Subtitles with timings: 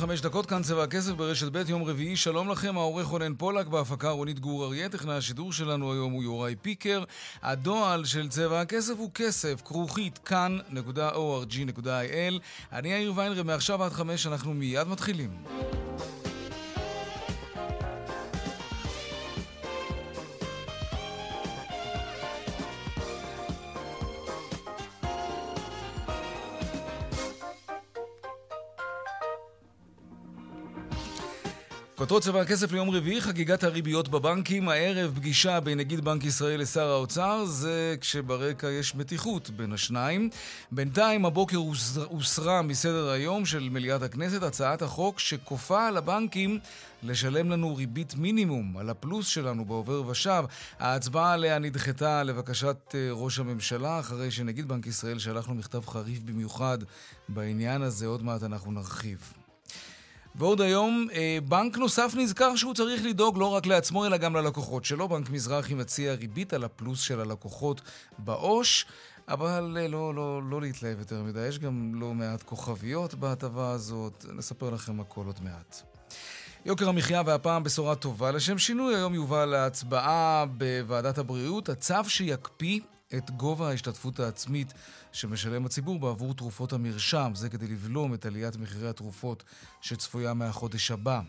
[0.00, 2.16] ארבע ועוד חמש דקות, כאן צבע הכסף ברשת ב', יום רביעי.
[2.16, 6.54] שלום לכם, העורך רונן פולק, בהפקה רונית גור אריה, טכנאי השידור שלנו היום הוא יוראי
[6.62, 7.04] פיקר.
[7.42, 12.38] הדועל של צבע הכסף הוא כסף, כרוכית, כאן.org.il.
[12.72, 15.30] אני יאיר ויינרב, מעכשיו עד חמש, אנחנו מיד מתחילים.
[32.00, 34.68] כותרות צבע הכסף ליום רביעי, חגיגת הריביות בבנקים.
[34.68, 40.30] הערב פגישה בין נגיד בנק ישראל לשר האוצר, זה כשברקע יש מתיחות בין השניים.
[40.72, 41.56] בינתיים הבוקר
[42.04, 46.58] הוסרה מסדר היום של מליאת הכנסת הצעת החוק שכופה על הבנקים
[47.02, 50.44] לשלם לנו ריבית מינימום על הפלוס שלנו בעובר ושב.
[50.78, 56.18] ההצבעה עליה נדחתה לבקשת אה, ראש הממשלה, אחרי שנגיד בנק ישראל שלח לו מכתב חריף
[56.18, 56.78] במיוחד
[57.28, 58.06] בעניין הזה.
[58.06, 59.39] עוד מעט אנחנו נרחיב.
[60.34, 64.84] ועוד היום, אה, בנק נוסף נזכר שהוא צריך לדאוג לא רק לעצמו, אלא גם ללקוחות
[64.84, 65.08] שלו.
[65.08, 67.80] בנק מזרחי מציע ריבית על הפלוס של הלקוחות
[68.18, 68.86] בעו"ש,
[69.28, 71.46] אבל אה, לא, לא, לא להתלהב יותר מדי.
[71.46, 74.26] יש גם לא מעט כוכביות בהטבה הזאת.
[74.32, 75.82] נספר לכם הכל עוד מעט.
[76.64, 78.30] יוקר המחיה והפעם בשורה טובה.
[78.30, 82.80] לשם שינוי, היום יובא להצבעה בוועדת הבריאות הצו שיקפיא
[83.16, 84.72] את גובה ההשתתפות העצמית
[85.12, 87.32] שמשלם הציבור בעבור תרופות המרשם.
[87.34, 89.44] זה כדי לבלום את עליית מחירי התרופות
[89.80, 91.20] שצפויה מהחודש הבא.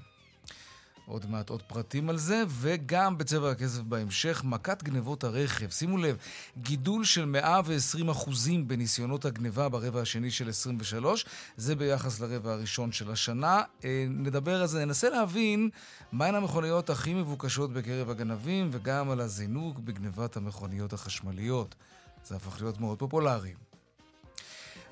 [1.06, 5.70] עוד מעט עוד פרטים על זה, וגם בצבע הכסף בהמשך, מכת גנבות הרכב.
[5.70, 6.18] שימו לב,
[6.58, 11.26] גידול של 120 אחוזים בניסיונות הגניבה ברבע השני של 23,
[11.58, 13.62] זה ביחס לרבע הראשון של השנה.
[13.86, 15.70] אה, נדבר על זה, ננסה להבין
[16.12, 21.76] מהן המכוניות הכי מבוקשות בקרב הגנבים, וגם על הזינוק בגנבת המכוניות החשמליות.
[22.26, 23.54] זה הפך להיות מאוד פופולרי.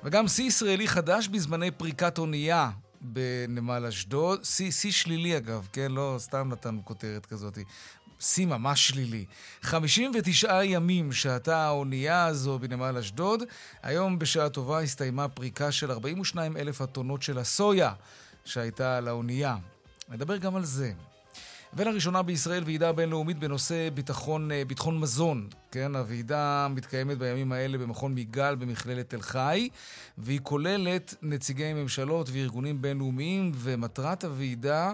[0.04, 4.44] וגם שיא ישראלי חדש בזמני פריקת אונייה בנמל אשדוד.
[4.44, 5.92] שיא שלילי אגב, כן?
[5.92, 7.58] לא סתם נתנו כותרת כזאת.
[8.20, 9.24] שיא ממש שלילי.
[9.62, 13.42] 59 ימים שהתה האונייה הזו בנמל אשדוד.
[13.82, 17.92] היום בשעה טובה הסתיימה פריקה של 42 אלף הטונות של הסויה
[18.44, 19.56] שהייתה על האונייה.
[20.08, 20.92] נדבר גם על זה.
[21.74, 25.48] ולראשונה בישראל ועידה בינלאומית בנושא ביטחון, אה, ביטחון מזון.
[25.70, 29.68] כן, הוועידה מתקיימת בימים האלה במכון מיגל במכללת תל חי,
[30.18, 34.92] והיא כוללת נציגי ממשלות וארגונים בינלאומיים, ומטרת הוועידה...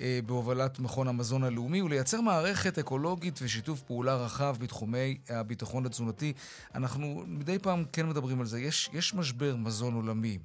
[0.00, 6.32] אה, בהובלת מכון המזון הלאומי ולייצר מערכת אקולוגית ושיתוף פעולה רחב בתחומי הביטחון התזונתי.
[6.74, 8.60] אנחנו מדי פעם כן מדברים על זה.
[8.60, 10.38] יש, יש משבר מזון עולמי.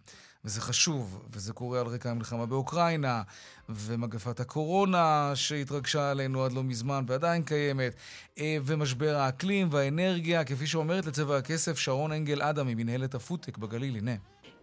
[0.47, 3.21] וזה חשוב, וזה קורה על רקע המלחמה באוקראינה,
[3.69, 7.95] ומגפת הקורונה שהתרגשה עלינו עד לא מזמן ועדיין קיימת,
[8.39, 14.15] אה, ומשבר האקלים והאנרגיה, כפי שאומרת לצבע הכסף שרון אנגל אדם ממנהלת הפודטק בגליל, הנה.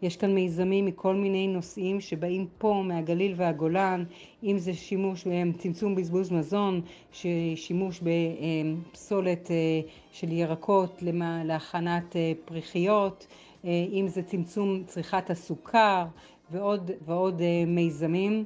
[0.03, 4.05] יש כאן מיזמים מכל מיני נושאים שבאים פה מהגליל והגולן,
[4.43, 5.27] אם זה שימוש,
[5.59, 6.81] צמצום בזבוז מזון,
[7.57, 9.57] שימוש בפסולת אה,
[10.13, 11.03] של ירקות
[11.45, 16.07] להכנת אה, פריחיות, אה, אם זה צמצום צריכת הסוכר
[16.51, 18.45] ועוד ועוד מיזמים.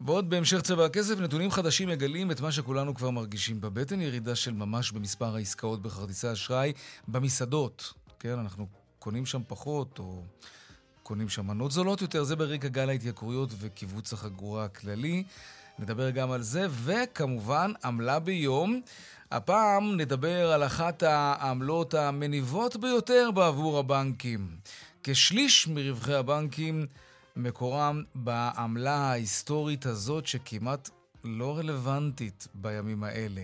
[0.00, 4.52] ועוד בהמשך צבע הכסף, נתונים חדשים מגלים את מה שכולנו כבר מרגישים בבטן, ירידה של
[4.52, 6.72] ממש במספר העסקאות בכרטיסי אשראי
[7.08, 7.92] במסעדות.
[8.18, 8.66] כן, אנחנו
[8.98, 10.22] קונים שם פחות, או
[11.02, 15.24] קונים שם מנות זולות יותר, זה ברקע גל ההתייקרויות וקיבוץ החגורה הכללי.
[15.78, 18.80] נדבר גם על זה, וכמובן, עמלה ביום.
[19.30, 24.48] הפעם נדבר על אחת העמלות המניבות ביותר בעבור הבנקים.
[25.02, 26.86] כשליש מרווחי הבנקים
[27.36, 30.90] מקורם בעמלה ההיסטורית הזאת שכמעט
[31.24, 33.42] לא רלוונטית בימים האלה.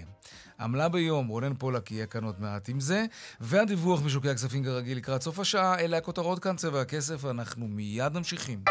[0.61, 3.05] עמלה ביום, רונן פולק יהיה כאן עוד מעט עם זה,
[3.41, 8.65] והדיווח משוקי הכספים כרגיל לקראת סוף השעה, אלה הכותרות כאן, צבע הכסף, אנחנו מיד ממשיכים.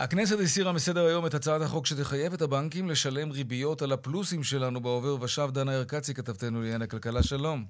[0.00, 4.80] הכנסת הסירה מסדר היום את הצעת החוק שתחייב את הבנקים לשלם ריביות על הפלוסים שלנו
[4.80, 5.48] בעובר ושב.
[5.52, 7.64] דנה ירקצי, כתבתנו לעניין הכלכלה, שלום.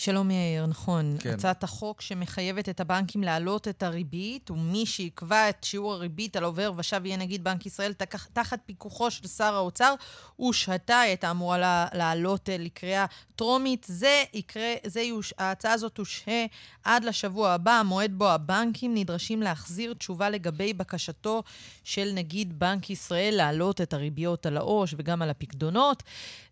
[0.00, 1.16] שלום יאיר, נכון.
[1.20, 1.30] כן.
[1.30, 6.72] הצעת החוק שמחייבת את הבנקים להעלות את הריבית, ומי שיקבע את שיעור הריבית על עובר
[6.76, 7.92] ושב יהיה נגיד בנק ישראל
[8.32, 9.94] תחת פיקוחו של שר האוצר,
[10.36, 13.06] הושהתה, היא הייתה אמורה לעלות אה, לקריאה
[13.36, 13.86] טרומית.
[13.88, 16.44] זה יקרה, זה יוש, ההצעה הזאת תושהה
[16.84, 21.42] עד לשבוע הבא, המועד בו הבנקים נדרשים להחזיר תשובה לגבי בקשתו
[21.84, 26.02] של נגיד בנק ישראל להעלות את הריביות על העו"ש וגם על הפקדונות.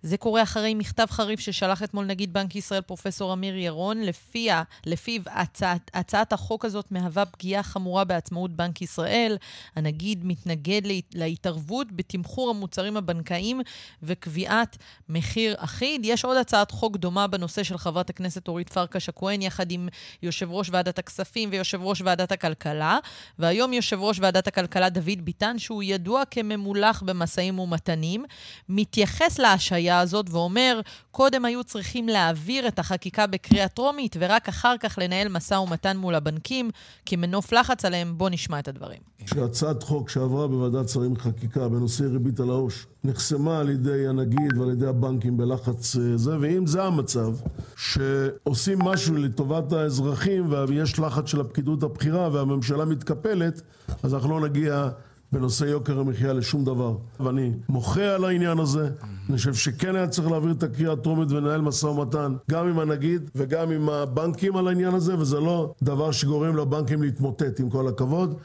[0.02, 5.23] זה קורה אחרי מכתב חריף ששלח אתמול נגיד בנק ישראל, פרופסור אמיר ירון, לפיה, לפיו
[5.27, 9.37] הצעת, הצעת החוק הזאת מהווה פגיעה חמורה בעצמאות בנק ישראל.
[9.77, 10.83] הנגיד מתנגד
[11.15, 13.61] להתערבות בתמחור המוצרים הבנקאיים
[14.03, 14.77] וקביעת
[15.09, 16.00] מחיר אחיד.
[16.05, 19.89] יש עוד הצעת חוק דומה בנושא של חברת הכנסת אורית פרקש הכהן, יחד עם
[20.23, 22.99] יושב ראש ועדת הכספים ויושב ראש ועדת הכלכלה.
[23.39, 28.25] והיום יושב ראש ועדת הכלכלה דוד ביטן, שהוא ידוע כממולח במשאים ומתנים,
[28.69, 30.81] מתייחס להשעיה הזאת ואומר,
[31.11, 36.14] קודם היו צריכים להעביר את החקיקה בקריאה טרומית, ורק אחר כך לנהל משא ומתן מול
[36.14, 36.70] הבנקים,
[37.06, 38.19] כמנוף לחץ עליהם.
[38.19, 38.99] בואו נשמע את הדברים.
[39.26, 44.70] שהצעת חוק שעברה בוועדת שרים לחקיקה בנושא ריבית על העו"ש, נחסמה על ידי הנגיד ועל
[44.70, 47.34] ידי הבנקים בלחץ אה, זה, ואם זה המצב,
[47.76, 53.62] שעושים משהו לטובת האזרחים ויש לחץ של הפקידות הבכירה והממשלה מתקפלת,
[54.02, 54.88] אז אנחנו לא נגיע
[55.37, 56.97] בנושא יוקר המחיה לשום דבר.
[57.21, 58.91] ואני מוחה על העניין הזה,
[59.29, 63.31] אני חושב שכן היה צריך להעביר את הקריאה הטרומית ולנהל משא ומתן גם עם הנגיד
[63.35, 68.38] וגם עם הבנקים על העניין הזה, וזה לא דבר שגורם לבנקים להתמוטט, עם כל הכבוד.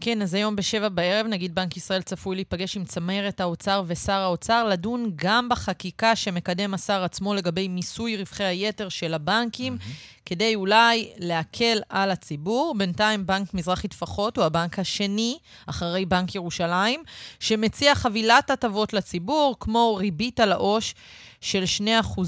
[0.00, 4.64] כן, אז היום בשבע בערב, נגיד בנק ישראל צפוי להיפגש עם צמרת האוצר ושר האוצר,
[4.64, 10.26] לדון גם בחקיקה שמקדם השר עצמו לגבי מיסוי רווחי היתר של הבנקים, mm-hmm.
[10.26, 12.74] כדי אולי להקל על הציבור.
[12.78, 17.02] בינתיים בנק מזרחי טפחות הוא הבנק השני, אחרי בנק ירושלים,
[17.40, 20.94] שמציע חבילת הטבות לציבור, כמו ריבית על העו"ש.
[21.40, 21.64] של
[22.16, 22.20] 2%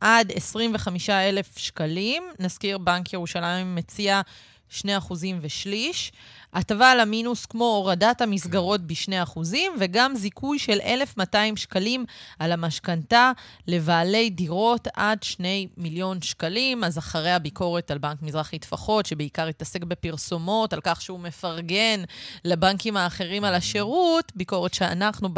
[0.00, 2.22] עד 25,000 שקלים.
[2.38, 4.20] נזכיר, בנק ירושלים מציע
[4.80, 4.84] 2%
[5.40, 6.12] ושליש.
[6.54, 9.38] הטבה על המינוס כמו הורדת המסגרות ב-2%,
[9.78, 12.04] וגם זיכוי של 1,200 שקלים
[12.38, 13.32] על המשכנתה
[13.68, 16.84] לבעלי דירות עד 2 מיליון שקלים.
[16.84, 22.02] אז אחרי הביקורת על בנק מזרחי טפחות, שבעיקר התעסק בפרסומות, על כך שהוא מפרגן
[22.44, 25.28] לבנקים האחרים על השירות, ביקורת שאנחנו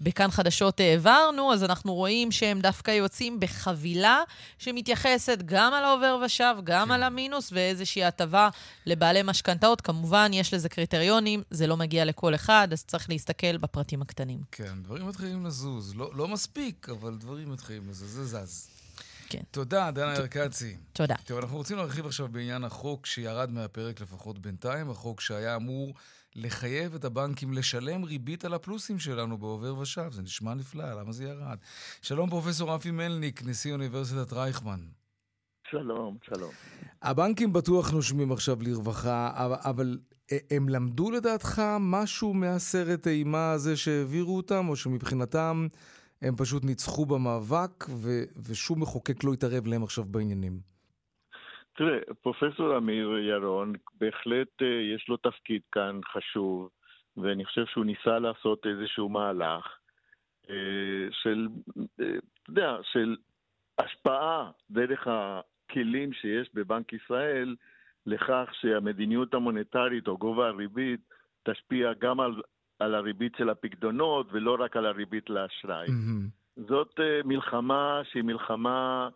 [0.00, 4.20] בכאן חדשות העברנו, אז אנחנו רואים שהם דווקא יוצאים בחבילה
[4.58, 6.94] שמתייחסת גם על העובר ושב, גם כן.
[6.94, 8.48] על המינוס, ואיזושהי הטבה
[8.86, 9.80] לבעלי משכנתאות.
[9.80, 14.40] כמובן, יש לזה קריטריונים, זה לא מגיע לכל אחד, אז צריך להסתכל בפרטים הקטנים.
[14.52, 15.94] כן, דברים מתחילים לזוז.
[15.94, 18.68] לא, לא מספיק, אבל דברים מתחילים לזוז, זה זז.
[19.28, 19.42] כן.
[19.50, 20.76] תודה, דנה ארקצי.
[20.92, 21.14] תודה.
[21.26, 25.94] טוב, אנחנו רוצים להרחיב עכשיו בעניין החוק שירד מהפרק לפחות בינתיים, החוק שהיה אמור
[26.36, 30.12] לחייב את הבנקים לשלם ריבית על הפלוסים שלנו בעובר ושב.
[30.12, 31.58] זה נשמע נפלא, למה זה ירד?
[32.02, 34.80] שלום, פרופ' רפי מלניק, נשיא אוניברסיטת רייכמן.
[35.70, 36.50] שלום, שלום.
[37.02, 39.30] הבנקים בטוח נושמים עכשיו לרווחה,
[39.64, 39.98] אבל
[40.50, 45.66] הם למדו לדעתך משהו מהסרט אימה הזה שהעבירו אותם, או שמבחינתם
[46.22, 50.52] הם פשוט ניצחו במאבק ו- ושום מחוקק לא התערב להם עכשיו בעניינים?
[51.76, 56.68] תראה, פרופסור אמיר ירון, בהחלט אה, יש לו תפקיד כאן חשוב,
[57.16, 59.66] ואני חושב שהוא ניסה לעשות איזשהו מהלך
[60.50, 60.54] אה,
[61.10, 61.48] של,
[62.00, 62.06] אה,
[62.42, 63.16] אתה יודע, של
[63.78, 67.56] השפעה דרך הכלים שיש בבנק ישראל,
[68.06, 71.00] לכך שהמדיניות המוניטרית או גובה הריבית
[71.42, 72.42] תשפיע גם על,
[72.78, 75.86] על הריבית של הפקדונות ולא רק על הריבית לאשראי.
[75.86, 76.60] Mm-hmm.
[76.68, 79.08] זאת uh, מלחמה שהיא מלחמה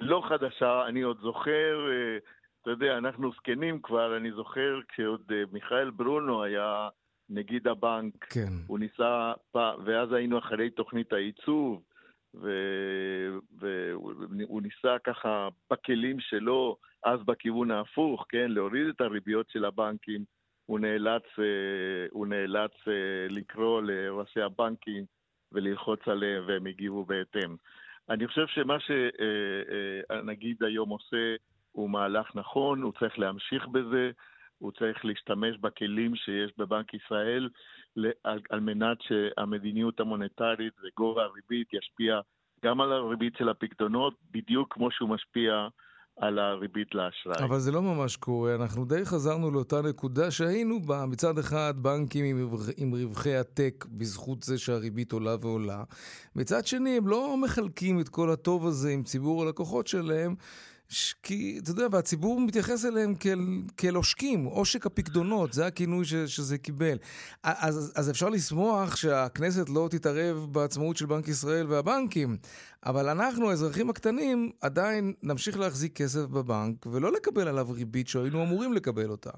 [0.00, 2.24] לא חדשה, אני עוד זוכר, uh,
[2.62, 6.88] אתה יודע, אנחנו זקנים כבר, אני זוכר כשעוד uh, מיכאל ברונו היה
[7.30, 8.52] נגיד הבנק, כן.
[8.66, 11.82] הוא ניסה, ואז היינו אחרי תוכנית העיצוב,
[13.58, 20.24] והוא ניסה ככה בכלים שלו, אז בכיוון ההפוך, כן, להוריד את הריביות של הבנקים,
[20.66, 25.04] הוא נאלץ, אה, הוא נאלץ אה, לקרוא לראשי הבנקים
[25.52, 27.56] וללחוץ עליהם והם הגיבו בהתאם.
[28.10, 31.34] אני חושב שמה שהנגיד אה, היום עושה
[31.72, 34.10] הוא מהלך נכון, הוא צריך להמשיך בזה,
[34.58, 37.48] הוא צריך להשתמש בכלים שיש בבנק ישראל
[38.24, 42.20] על, על מנת שהמדיניות המוניטרית וגובה הריבית ישפיע
[42.64, 45.68] גם על הריבית של הפקדונות, בדיוק כמו שהוא משפיע
[46.16, 47.44] על הריבית לאשראי.
[47.44, 52.24] אבל זה לא ממש קורה, אנחנו די חזרנו לאותה נקודה שהיינו בה, מצד אחד בנקים
[52.24, 55.84] עם, עם רווחי עתק בזכות זה שהריבית עולה ועולה,
[56.36, 60.34] מצד שני הם לא מחלקים את כל הטוב הזה עם ציבור הלקוחות שלהם.
[61.22, 63.38] כי, אתה יודע, והציבור מתייחס אליהם כאל,
[63.76, 66.96] כאל עושקים, עושק הפקדונות, זה הכינוי ש, שזה קיבל.
[67.42, 72.36] אז, אז אפשר לשמוח שהכנסת לא תתערב בעצמאות של בנק ישראל והבנקים,
[72.86, 78.72] אבל אנחנו, האזרחים הקטנים, עדיין נמשיך להחזיק כסף בבנק ולא לקבל עליו ריבית שהיינו אמורים
[78.72, 79.30] לקבל אותה.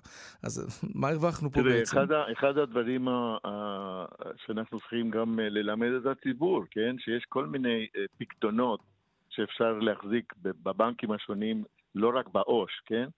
[0.43, 2.05] אז מה הרווחנו פה תראה, בעצם?
[2.07, 4.05] תראה, אחד, אחד הדברים ה, ה,
[4.47, 6.97] שאנחנו צריכים גם אה, ללמד את הציבור, כן?
[6.99, 8.81] שיש כל מיני אה, פקדונות
[9.38, 11.64] שאפשר להחזיק בבנקים השונים
[11.95, 13.09] לא רק בעו"ש, כן?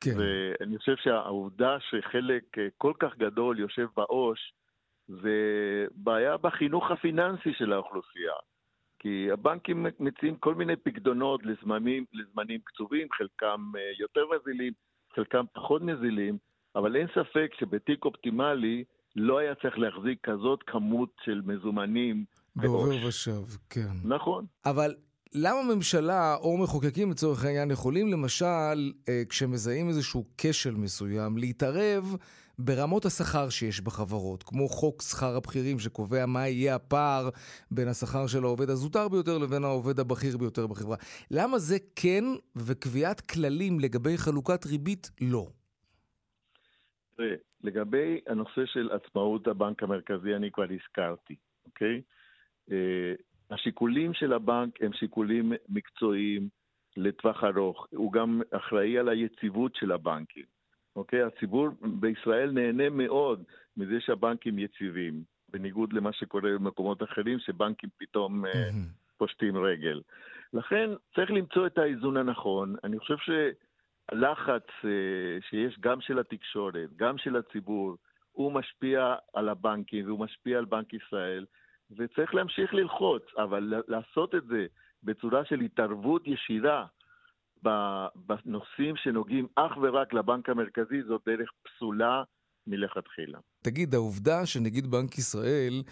[0.00, 0.14] כן.
[0.18, 4.52] ואני חושב שהעובדה שחלק אה, כל כך גדול יושב בעו"ש,
[5.08, 5.38] זה
[5.94, 8.32] בעיה בחינוך הפיננסי של האוכלוסייה.
[8.98, 14.72] כי הבנקים מציעים כל מיני פקדונות לזמנים, לזמנים קצובים, חלקם אה, יותר נזילים,
[15.14, 16.38] חלקם פחות נזילים,
[16.76, 18.84] אבל אין ספק שבתיק אופטימלי
[19.16, 22.24] לא היה צריך להחזיק כזאת כמות של מזומנים.
[22.56, 23.94] בעובר ושב, כן.
[24.04, 24.44] נכון.
[24.64, 24.94] אבל
[25.34, 32.16] למה ממשלה או מחוקקים לצורך העניין יכולים למשל, אה, כשמזהים איזשהו כשל מסוים, להתערב
[32.58, 37.28] ברמות השכר שיש בחברות, כמו חוק שכר הבכירים שקובע מה יהיה הפער
[37.70, 40.96] בין השכר של העובד הזוטר ביותר לבין העובד הבכיר ביותר בחברה.
[41.30, 42.24] למה זה כן
[42.56, 45.46] וקביעת כללים לגבי חלוקת ריבית לא?
[47.62, 51.36] לגבי הנושא של עצמאות הבנק המרכזי אני כבר הזכרתי,
[51.66, 52.02] אוקיי?
[53.52, 56.48] אה, השיקולים של הבנק הם שיקולים מקצועיים
[56.96, 57.86] לטווח ארוך.
[57.90, 60.44] הוא גם אחראי על היציבות של הבנקים.
[60.96, 61.22] אוקיי?
[61.22, 61.68] הציבור
[62.00, 63.42] בישראל נהנה מאוד
[63.76, 69.18] מזה שהבנקים יציבים, בניגוד למה שקורה במקומות אחרים, שבנקים פתאום mm-hmm.
[69.18, 70.00] פושטים רגל.
[70.52, 72.76] לכן צריך למצוא את האיזון הנכון.
[72.84, 74.86] אני חושב שהלחץ uh,
[75.50, 77.96] שיש גם של התקשורת, גם של הציבור,
[78.32, 81.44] הוא משפיע על הבנקים והוא משפיע על בנק ישראל.
[81.98, 84.66] וצריך להמשיך ללחוץ, אבל לעשות את זה
[85.02, 86.86] בצורה של התערבות ישירה
[88.14, 92.22] בנושאים שנוגעים אך ורק לבנק המרכזי, זו דרך פסולה
[92.66, 93.38] מלכתחילה.
[93.62, 95.82] תגיד, העובדה שנגיד בנק ישראל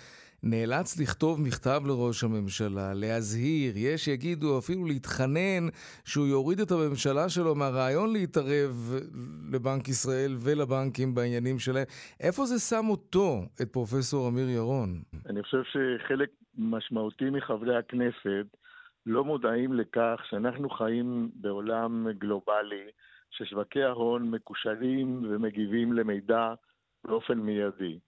[0.43, 5.69] נאלץ לכתוב מכתב לראש הממשלה, להזהיר, יש שיגידו אפילו להתחנן
[6.05, 8.95] שהוא יוריד את הממשלה שלו מהרעיון להתערב
[9.53, 11.85] לבנק ישראל ולבנקים בעניינים שלהם.
[12.21, 15.03] איפה זה שם אותו, את פרופסור אמיר ירון?
[15.29, 18.47] אני חושב שחלק משמעותי מחברי הכנסת
[19.07, 22.87] לא מודעים לכך שאנחנו חיים בעולם גלובלי,
[23.31, 26.55] ששווקי ההון מקושרים ומגיבים למידע
[27.05, 27.99] באופן מיידי.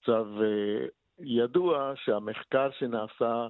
[0.00, 0.26] עכשיו,
[1.18, 3.48] ידוע שהמחקר שנעשה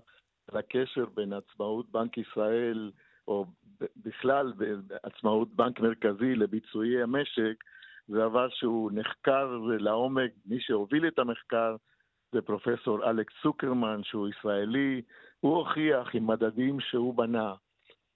[0.52, 2.90] על הקשר בין עצמאות בנק ישראל,
[3.28, 3.46] או
[3.96, 4.52] בכלל
[4.86, 7.64] בעצמאות בנק מרכזי לביצועי המשק,
[8.08, 11.76] זה דבר שהוא נחקר לעומק, מי שהוביל את המחקר
[12.32, 15.02] זה פרופסור אלכס צוקרמן, שהוא ישראלי,
[15.40, 17.54] הוא הוכיח עם מדדים שהוא בנה,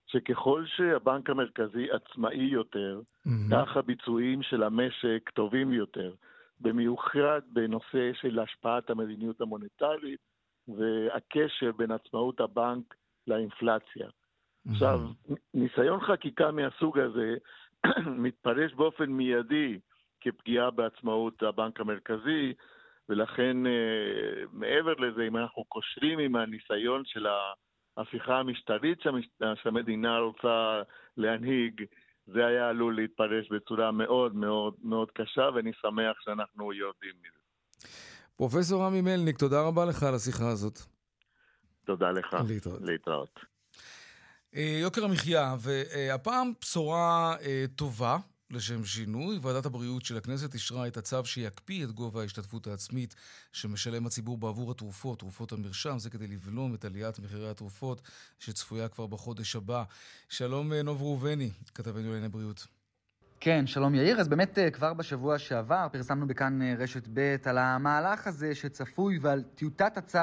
[0.07, 3.31] שככל שהבנק המרכזי עצמאי יותר, mm-hmm.
[3.53, 6.15] כך הביצועים של המשק טובים יותר.
[6.61, 10.21] במיוחד בנושא של השפעת המדיניות המוניטרית
[10.69, 12.95] והקשר בין עצמאות הבנק
[13.27, 14.07] לאינפלציה.
[14.07, 14.73] Mm-hmm.
[14.73, 14.99] עכשיו,
[15.55, 17.35] ניסיון חקיקה מהסוג הזה
[18.25, 19.79] מתפרש באופן מיידי
[20.21, 22.53] כפגיעה בעצמאות הבנק המרכזי,
[23.09, 27.27] ולכן אה, מעבר לזה, אם אנחנו קושרים עם הניסיון של
[27.97, 28.99] ההפיכה המשטרית
[29.55, 30.83] שהמדינה רוצה
[31.17, 31.85] להנהיג,
[32.33, 37.41] זה היה עלול להתפרש בצורה מאוד מאוד מאוד קשה, ואני שמח שאנחנו יורדים מזה.
[38.37, 40.79] פרופסור רמי מלניק, תודה רבה לך על השיחה הזאת.
[41.87, 42.37] תודה לך.
[42.49, 42.83] להתראות.
[42.83, 43.41] להתראות.
[44.57, 48.17] אה, יוקר המחיה, והפעם בשורה אה, טובה.
[48.51, 53.15] לשם שינוי, ועדת הבריאות של הכנסת אישרה את הצו שיקפיא את גובה ההשתתפות העצמית
[53.53, 58.01] שמשלם הציבור בעבור התרופות, תרופות המרשם, זה כדי לבלום את עליית מחירי התרופות
[58.39, 59.83] שצפויה כבר בחודש הבא.
[60.29, 62.67] שלום אה, נוב ראובני, כתבנו לענייני בריאות.
[63.41, 64.21] כן, שלום יאיר.
[64.21, 69.19] אז באמת אה, כבר בשבוע שעבר פרסמנו בכאן אה, רשת ב' על המהלך הזה שצפוי
[69.19, 70.19] ועל טיוטת הצו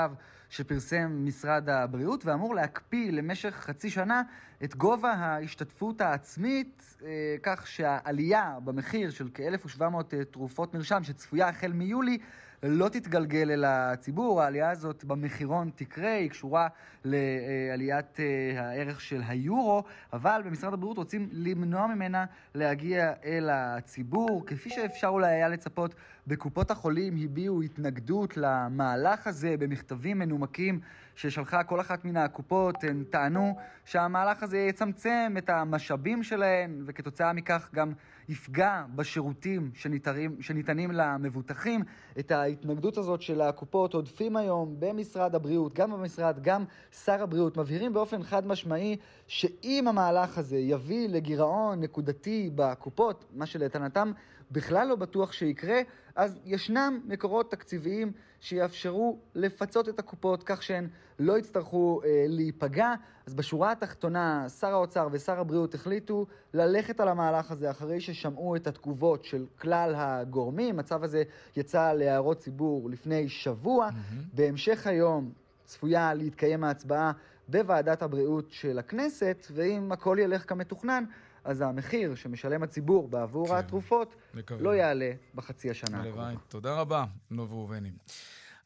[0.50, 4.22] שפרסם משרד הבריאות ואמור להקפיא למשך חצי שנה
[4.63, 9.84] את גובה ההשתתפות העצמית, אה, כך שהעלייה במחיר של כ-1,700
[10.32, 12.18] תרופות מרשם שצפויה החל מיולי
[12.63, 14.42] לא תתגלגל אל הציבור.
[14.42, 16.68] העלייה הזאת במחירון תקרה, היא קשורה
[17.06, 18.18] לעליית
[18.58, 22.25] הערך של היורו, אבל במשרד הבריאות רוצים למנוע ממנה
[22.56, 24.44] להגיע אל הציבור.
[24.46, 25.96] כפי שאפשר אולי היה לצפות,
[26.27, 30.79] בקופות החולים הביעו התנגדות למהלך הזה במכתבים מנומקים
[31.17, 32.83] ששלחה כל אחת מן הקופות.
[32.83, 33.55] הן טענו
[33.86, 37.93] שהמהלך הזה יצמצם את המשאבים שלהן, וכתוצאה מכך גם
[38.29, 41.81] יפגע בשירותים שניתנים, שניתנים למבוטחים.
[42.19, 46.65] את ההתנגדות הזאת של הקופות עודפים היום במשרד הבריאות, גם במשרד, גם
[47.05, 48.97] שר הבריאות, מבהירים באופן חד משמעי
[49.27, 54.12] שאם המהלך הזה יביא לגירעון נקודתי בקופות, מה שלטענתם
[54.51, 55.79] בכלל לא בטוח שיקרה,
[56.15, 60.88] אז ישנם מקורות תקציביים שיאפשרו לפצות את הקופות כך שהן
[61.20, 62.94] לא יצטרכו אה, להיפגע.
[63.25, 68.67] אז בשורה התחתונה, שר האוצר ושר הבריאות החליטו ללכת על המהלך הזה אחרי ששמעו את
[68.67, 70.79] התגובות של כלל הגורמים.
[70.79, 71.24] הצו הזה
[71.56, 73.89] יצא להערות ציבור לפני שבוע.
[73.89, 74.36] Mm-hmm.
[74.36, 75.32] בהמשך היום
[75.65, 77.12] צפויה להתקיים ההצבעה
[77.48, 81.03] בוועדת הבריאות של הכנסת, ואם הכל ילך כמתוכנן,
[81.48, 84.62] אז המחיר שמשלם הציבור בעבור כן, התרופות מקווה.
[84.62, 86.32] לא יעלה בחצי השנה הקרובה.
[86.48, 87.92] תודה רבה, נובו ראובני.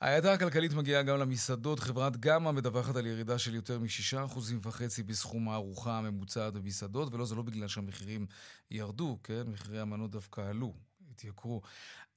[0.01, 1.79] ההאטה הכלכלית מגיעה גם למסעדות.
[1.79, 7.41] חברת גמא מדווחת על ירידה של יותר מ-6.5% בסכום הארוחה הממוצעת במסעדות, ולא, זה לא
[7.41, 8.25] בגלל שהמחירים
[8.71, 9.43] ירדו, כן?
[9.47, 10.73] מחירי המנות דווקא עלו,
[11.11, 11.61] התייקרו.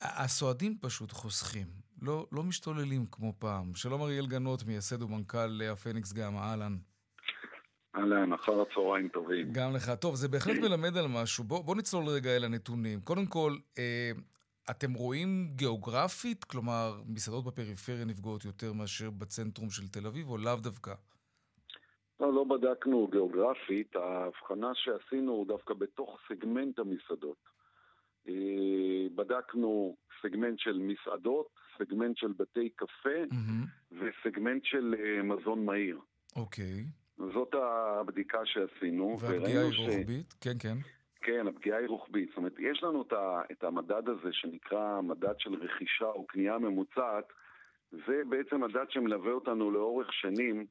[0.00, 1.66] הסועדים פשוט חוסכים,
[2.02, 3.75] לא, לא משתוללים כמו פעם.
[3.75, 6.76] שלום אריאל גנות, מייסד ומנכ"ל הפניקס גמא, אהלן.
[7.96, 9.52] אהלן, אחר הצהריים טובים.
[9.52, 9.90] גם לך.
[10.00, 11.44] טוב, זה בהחלט מלמד על משהו.
[11.44, 13.00] בוא, בוא נצלול רגע אל הנתונים.
[13.00, 14.10] קודם כל, אה,
[14.70, 20.56] אתם רואים גיאוגרפית, כלומר, מסעדות בפריפריה נפגעות יותר מאשר בצנטרום של תל אביב, או לאו
[20.56, 20.94] דווקא?
[22.20, 23.96] לא, לא בדקנו גיאוגרפית.
[23.96, 27.54] ההבחנה שעשינו דווקא בתוך סגמנט המסעדות.
[28.28, 28.34] אה,
[29.14, 31.46] בדקנו סגמנט של מסעדות,
[31.78, 33.92] סגמנט של בתי קפה mm-hmm.
[33.92, 35.98] וסגמנט של אה, מזון מהיר.
[36.36, 36.64] אוקיי.
[36.64, 37.03] Okay.
[37.18, 39.16] זאת הבדיקה שעשינו.
[39.21, 40.35] והפגיעה היא רוחבית?
[40.40, 40.75] כן, כן.
[41.21, 42.28] כן, הפגיעה היא רוחבית.
[42.28, 43.04] זאת אומרת, יש לנו
[43.52, 47.25] את המדד הזה שנקרא מדד של רכישה או קנייה ממוצעת,
[48.06, 50.66] זה בעצם מדד שמלווה אותנו לאורך שנים.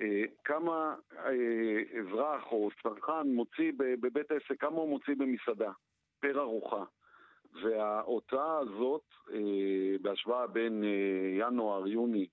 [0.00, 5.70] אה, כמה אה, אזרח או צרכן מוציא בבית עסק, כמה הוא מוציא במסעדה,
[6.20, 6.84] פר ארוחה.
[7.62, 9.38] וההוצאה הזאת, אה,
[10.02, 10.84] בהשוואה בין
[11.38, 12.26] ינואר-יוני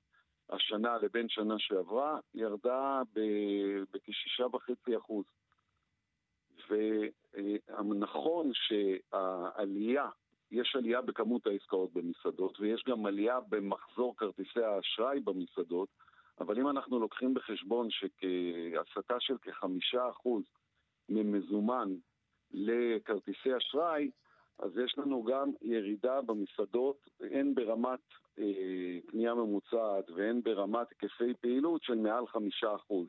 [0.50, 3.02] השנה לבין שנה שעברה, ירדה
[3.94, 5.26] בכשישה וחצי אחוז.
[6.70, 10.10] ונכון שהעלייה,
[10.52, 15.90] יש עלייה בכמות העסקאות במסעדות, ויש גם עלייה במחזור כרטיסי האשראי במסעדות,
[16.40, 20.44] אבל אם אנחנו לוקחים בחשבון שהסטה של כחמישה אחוז
[21.10, 21.90] ממזומן
[22.52, 24.12] לכרטיסי אשראי,
[24.60, 28.00] אז יש לנו גם ירידה במסעדות, הן ברמת
[28.40, 28.44] אה,
[29.08, 33.08] קנייה ממוצעת והן ברמת היקפי פעילות של מעל חמישה אחוז.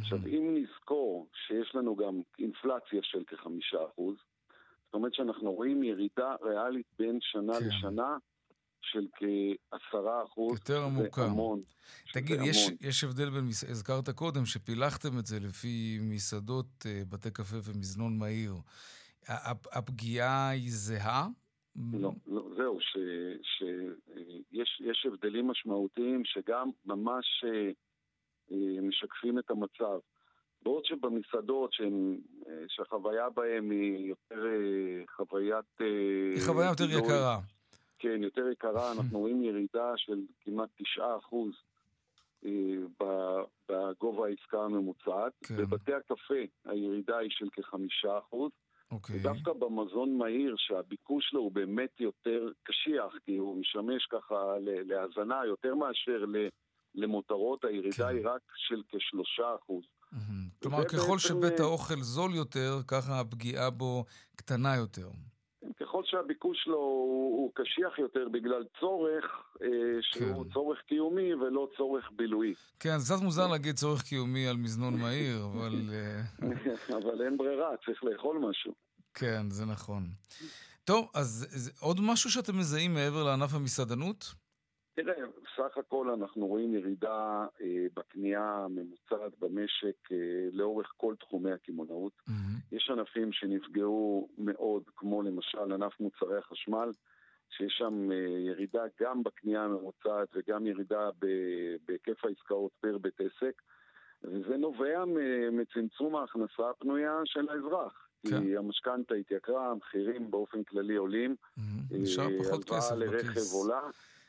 [0.00, 4.16] עכשיו, אם נזכור שיש לנו גם אינפלציה של כחמישה אחוז,
[4.84, 7.66] זאת אומרת שאנחנו רואים ירידה ריאלית בין שנה כן.
[7.68, 8.16] לשנה
[8.80, 10.58] של כעשרה אחוז.
[10.58, 11.24] יותר עמוקה.
[11.24, 11.60] המון.
[12.12, 17.56] תגיד, יש, יש הבדל בין, הזכרת קודם שפילחתם את זה לפי מסעדות, אה, בתי קפה
[17.64, 18.54] ומזנון מהיר.
[19.72, 21.26] הפגיעה היא זהה?
[21.92, 22.78] לא, לא זהו,
[24.50, 27.70] שיש הבדלים משמעותיים שגם ממש אה,
[28.52, 29.98] אה, משקפים את המצב.
[30.62, 34.44] בעוד שבמסעדות שהן, אה, שהחוויה בהן היא יותר
[35.16, 35.78] חוויית...
[36.34, 37.38] היא חוויה יותר יקרה.
[37.98, 40.68] כן, יותר יקרה, אנחנו רואים ירידה של כמעט
[42.42, 42.46] 9%
[43.68, 45.32] בגובה העסקה הממוצעת.
[45.44, 45.56] כן.
[45.56, 48.50] בבתי הקפה הירידה היא של כחמישה אחוז.
[48.90, 49.16] אוקיי.
[49.16, 49.18] Okay.
[49.18, 55.74] ודווקא במזון מהיר, שהביקוש לו הוא באמת יותר קשיח, כי הוא משמש ככה להאזנה יותר
[55.74, 56.24] מאשר
[56.94, 58.16] למותרות, הירידה כן.
[58.16, 59.84] היא רק של כשלושה אחוז.
[59.84, 60.62] Mm-hmm.
[60.62, 61.18] כלומר, ככל בעצם...
[61.18, 64.04] שבית האוכל זול יותר, ככה הפגיעה בו
[64.36, 65.08] קטנה יותר.
[65.98, 69.24] ככל שהביקוש לו הוא קשיח יותר בגלל צורך
[69.62, 69.68] אה,
[70.00, 70.52] שהוא כן.
[70.52, 72.54] צורך קיומי ולא צורך בילוי.
[72.80, 75.72] כן, זה קצת מוזר להגיד צורך קיומי על מזנון מהיר, אבל...
[75.92, 76.20] אה,
[76.98, 78.72] אבל אין ברירה, צריך לאכול משהו.
[79.14, 80.02] כן, זה נכון.
[80.84, 84.34] טוב, אז עוד משהו שאתם מזהים מעבר לענף המסעדנות?
[85.02, 85.14] תראה,
[85.56, 90.16] סך הכל אנחנו רואים ירידה אה, בקנייה הממוצעת במשק אה,
[90.52, 92.12] לאורך כל תחומי הקמעונאות.
[92.28, 92.76] Mm-hmm.
[92.76, 96.90] יש ענפים שנפגעו מאוד, כמו למשל ענף מוצרי החשמל,
[97.50, 101.10] שיש שם אה, ירידה גם בקנייה הממוצעת וגם ירידה
[101.86, 103.62] בהיקף העסקאות פר בית עסק,
[104.24, 105.04] וזה נובע
[105.52, 108.08] מצמצום ההכנסה הפנויה של האזרח.
[108.26, 108.42] כן.
[108.42, 111.62] כי המשכנתה התייקרה, המחירים באופן כללי עולים, mm-hmm.
[111.90, 112.90] נשאר פחות כסף בכיס.
[112.92, 113.80] הלוואה לרכב עולה.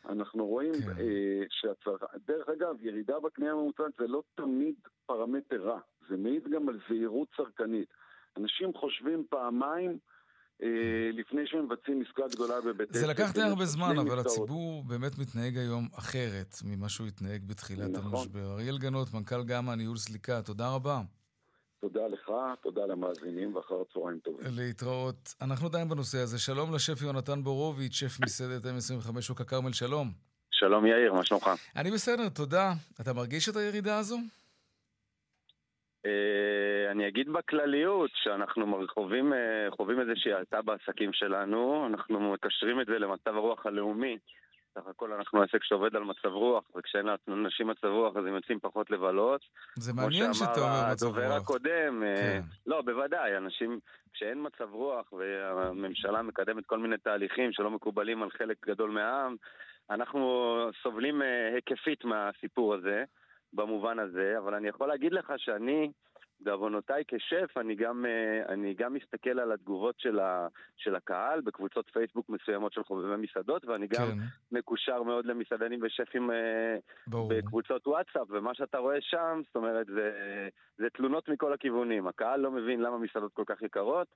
[0.09, 0.99] אנחנו רואים כן.
[0.99, 6.69] אה, שהצרכן, דרך אגב, ירידה בקנייה הממוצעת זה לא תמיד פרמטר רע, זה מעיד גם
[6.69, 7.89] על זהירות צרכנית.
[8.37, 9.97] אנשים חושבים פעמיים
[10.63, 12.89] אה, לפני שמבצעים עסקה גדולה בבית.
[12.91, 17.89] זה לקח די הרבה זמן, אבל הציבור באמת מתנהג היום אחרת ממה שהוא התנהג בתחילת
[17.89, 18.19] נכון.
[18.19, 18.53] המשבר.
[18.53, 21.01] אריאל גנות, מנכ"ל גמא, ניהול סליקה, תודה רבה.
[21.81, 24.47] תודה לך, תודה למאזינים, ואחר הצהריים טובים.
[24.57, 25.35] להתראות.
[25.41, 26.39] אנחנו עדיין בנושא הזה.
[26.39, 30.07] שלום לשף יונתן בורוביץ', שף מסעדת M25 שוק הכרמל, שלום.
[30.51, 31.49] שלום יאיר, מה שלומך?
[31.75, 32.71] אני בסדר, תודה.
[33.01, 34.17] אתה מרגיש את הירידה הזו?
[36.05, 42.85] אה, אני אגיד בכלליות שאנחנו חווים, אה, חווים איזושהי האטה בעסקים שלנו, אנחנו מקשרים את
[42.87, 44.17] זה למצב הרוח הלאומי.
[44.81, 48.59] סך הכל אנחנו עסק שעובד על מצב רוח, וכשאין לאנשים מצב רוח אז הם יוצאים
[48.59, 49.41] פחות לבלות.
[49.75, 51.17] זה מעניין שאתה אומר מצב רוח.
[51.17, 52.41] הדובר הקודם, אה, כן.
[52.67, 53.79] לא, בוודאי, אנשים,
[54.13, 59.35] כשאין מצב רוח והממשלה מקדמת כל מיני תהליכים שלא מקובלים על חלק גדול מהעם,
[59.89, 60.49] אנחנו
[60.83, 61.21] סובלים
[61.53, 63.03] היקפית מהסיפור הזה.
[63.53, 65.91] במובן הזה, אבל אני יכול להגיד לך שאני,
[66.41, 70.47] בעוונותיי כשף, אני גם, אה, אני גם מסתכל על התגובות של, ה,
[70.77, 74.17] של הקהל בקבוצות פייסבוק מסוימות של חובבי מסעדות, ואני גם כן.
[74.57, 77.29] מקושר מאוד למסעדנים ושפים אה, ברור.
[77.29, 80.11] בקבוצות וואטסאפ, ומה שאתה רואה שם, זאת אומרת, זה,
[80.77, 82.07] זה תלונות מכל הכיוונים.
[82.07, 84.07] הקהל לא מבין למה מסעדות כל כך יקרות,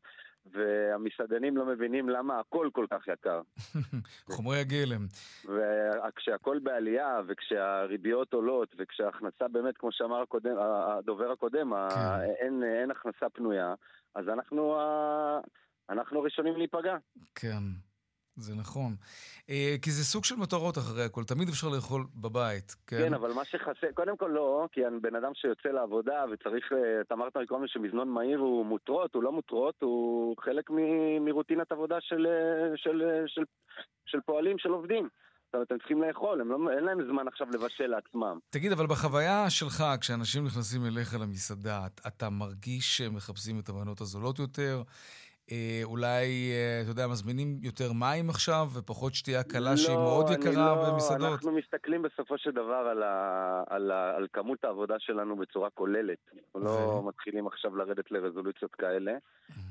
[0.45, 3.41] והמסעדנים לא מבינים למה הכל כל כך יקר.
[4.35, 5.05] חומרי הגלם.
[5.45, 12.12] וכשהכל בעלייה, וכשהריביות עולות, וכשההכנסה באמת, כמו שאמר הקודם, הדובר הקודם, כן.
[12.21, 13.73] אין, אין הכנסה פנויה,
[14.15, 14.77] אז אנחנו,
[15.89, 16.97] אנחנו ראשונים להיפגע.
[17.35, 17.63] כן.
[18.35, 18.95] זה נכון.
[19.49, 22.97] אה, כי זה סוג של מטרות אחרי הכל, תמיד אפשר לאכול בבית, כן?
[22.97, 27.01] כן, אבל מה שחסר, קודם כל לא, כי אני בן אדם שיוצא לעבודה וצריך, אה,
[27.01, 30.77] אתה אמרת מקודם שמזנון מהיר הוא מותרות, הוא לא מותרות, הוא חלק מ,
[31.25, 33.43] מרוטינת עבודה של, אה, של, של, של,
[34.05, 35.09] של פועלים, של עובדים.
[35.53, 38.39] זאת אומרת, הם צריכים לאכול, הם לא, אין להם זמן עכשיו לבשל לעצמם.
[38.49, 44.39] תגיד, אבל בחוויה שלך, כשאנשים נכנסים אליך למסעדה, אתה מרגיש שהם מחפשים את המנות הזולות
[44.39, 44.81] יותר?
[45.51, 50.25] אה, אולי, אה, אתה יודע, מזמינים יותר מים עכשיו ופחות שתייה קלה לא, שהיא מאוד
[50.29, 51.31] יקרה לא, במסעדות?
[51.31, 56.17] אנחנו מסתכלים בסופו של דבר על, ה, על, ה, על כמות העבודה שלנו בצורה כוללת.
[56.55, 56.95] אנחנו ו...
[56.95, 59.11] לא מתחילים עכשיו לרדת לרזולוציות כאלה.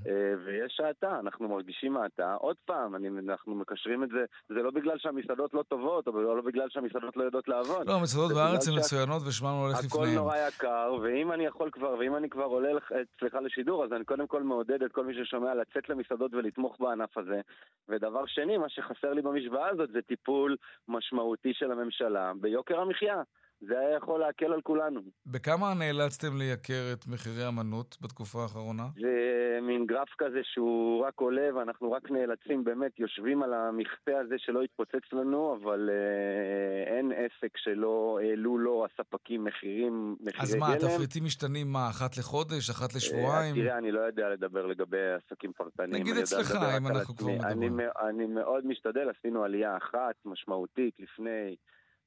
[0.06, 0.12] אה,
[0.44, 2.34] ויש האטה, אנחנו מרגישים האטה.
[2.34, 6.42] עוד פעם, אני, אנחנו מקשרים את זה, זה לא בגלל שהמסעדות לא טובות, או לא
[6.42, 7.86] בגלל שהמסעדות לא יודעות לעבוד.
[7.86, 10.08] לא, המסעדות בארץ הן מצוינות ושמן הולך לפניהן.
[10.08, 12.70] הכל נורא יקר, ואם אני יכול כבר, ואם אני כבר עולה,
[13.18, 17.18] סליחה, לשידור, אז אני קודם כל מעודד את כל מי ששומע לצאת למסעדות ולתמוך בענף
[17.18, 17.40] הזה.
[17.88, 20.56] ודבר שני, מה שחסר לי במשוואה הזאת זה טיפול
[20.88, 23.22] משמעותי של הממשלה ביוקר המחיה.
[23.68, 25.00] זה היה יכול להקל על כולנו.
[25.26, 28.86] בכמה נאלצתם לייקר את מחירי המנות בתקופה האחרונה?
[29.00, 34.34] זה מין גרף כזה שהוא רק עולה ואנחנו רק נאלצים, באמת, יושבים על המכפה הזה
[34.38, 40.42] שלא יתפוצץ לנו, אבל אה, אין עסק שלא העלו לו הספקים מחירים, מחירי גלם.
[40.42, 43.56] אז מה, התפריטים משתנים מה, אחת לחודש, אחת לשבועיים?
[43.56, 46.02] אה, תראה, אני לא יודע לדבר לגבי עסקים פרטניים.
[46.02, 47.80] נגיד אצלך, אם אנחנו כבר מדברים.
[47.80, 51.56] אני, אני מאוד משתדל, עשינו עלייה אחת משמעותית לפני...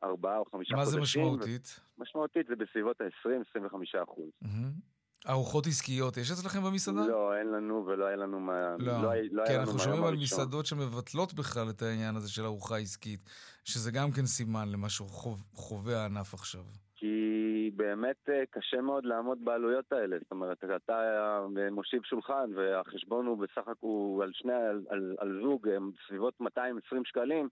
[0.06, 0.78] ארבעה או חמישה חודשים.
[0.78, 1.80] מה זה משמעותית?
[1.98, 4.30] משמעותית זה בסביבות ה-20-25 אחוז.
[5.30, 7.08] ארוחות עסקיות יש אצלכם במסעדה?
[7.08, 8.76] לא, אין לנו ולא היה לנו מה...
[8.80, 12.78] לא, לא, לא כן, אנחנו שומעים על מסעדות שמבטלות בכלל את העניין הזה של ארוחה
[12.78, 13.20] עסקית,
[13.64, 16.62] שזה גם כן סימן למה שחווה הענף עכשיו.
[16.96, 20.18] כי באמת אה, קשה מאוד לעמוד בעלויות האלה.
[20.22, 25.40] זאת אומרת, אתה אה, מושיב שולחן והחשבון הוא בסך הכול על שני, על, על, על
[25.44, 25.68] זוג,
[26.04, 27.50] בסביבות 220 שקלים.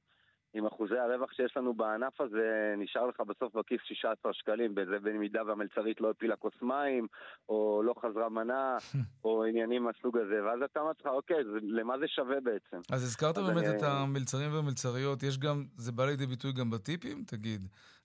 [0.53, 5.43] עם אחוזי הרווח שיש לנו בענף הזה, נשאר לך בסוף בכיס 16 שקלים, בזה במידה
[5.45, 7.07] והמלצרית לא הפילה כוס מים,
[7.49, 8.77] או לא חזרה מנה,
[9.25, 12.77] או עניינים מהסוג הזה, ואז אתה אומר לך, אוקיי, זה, למה זה שווה בעצם?
[12.91, 13.77] אז הזכרת אז באמת אני...
[13.77, 17.23] את המלצרים והמלצריות, יש גם, זה בא לידי ביטוי גם בטיפים?
[17.27, 17.61] תגיד,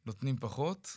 [0.07, 0.89] נותנים פחות?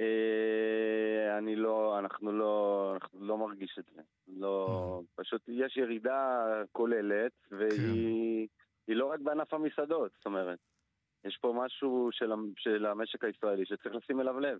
[0.00, 4.02] אה, אני לא, אנחנו לא, אנחנו לא מרגיש את זה.
[4.28, 5.22] לא, mm.
[5.22, 8.48] פשוט יש ירידה כוללת, והיא...
[8.90, 10.58] היא לא רק בענף המסעדות, זאת אומרת,
[11.24, 14.58] יש פה משהו של, של המשק הישראלי שצריך לשים אליו לב.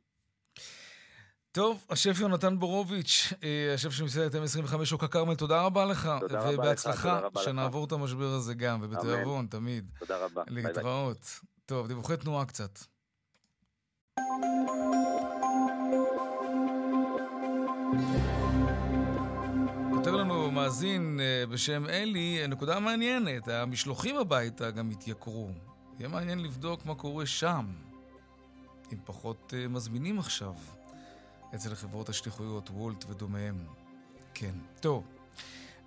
[1.52, 6.10] טוב, השף יונתן בורוביץ', אה, השף של מסעדת M25 שוק הכרמל, תודה רבה לך.
[6.20, 9.84] תודה רבה לך, ובהצלחה, שנעבור את המשבר הזה גם, ובתיאבון, תמיד.
[9.98, 10.42] תודה רבה.
[10.48, 11.16] להתראות.
[11.16, 12.78] ביי טוב, דיווחי תנועה קצת.
[19.94, 25.50] כותב לנו מאזין אה, בשם אלי, נקודה מעניינת, המשלוחים הביתה גם התייקרו.
[25.98, 27.66] יהיה מעניין לבדוק מה קורה שם,
[28.92, 30.54] אם פחות אה, מזמינים עכשיו
[31.54, 33.64] אצל חברות השליחויות, וולט ודומיהם.
[34.34, 34.54] כן.
[34.80, 35.04] טוב,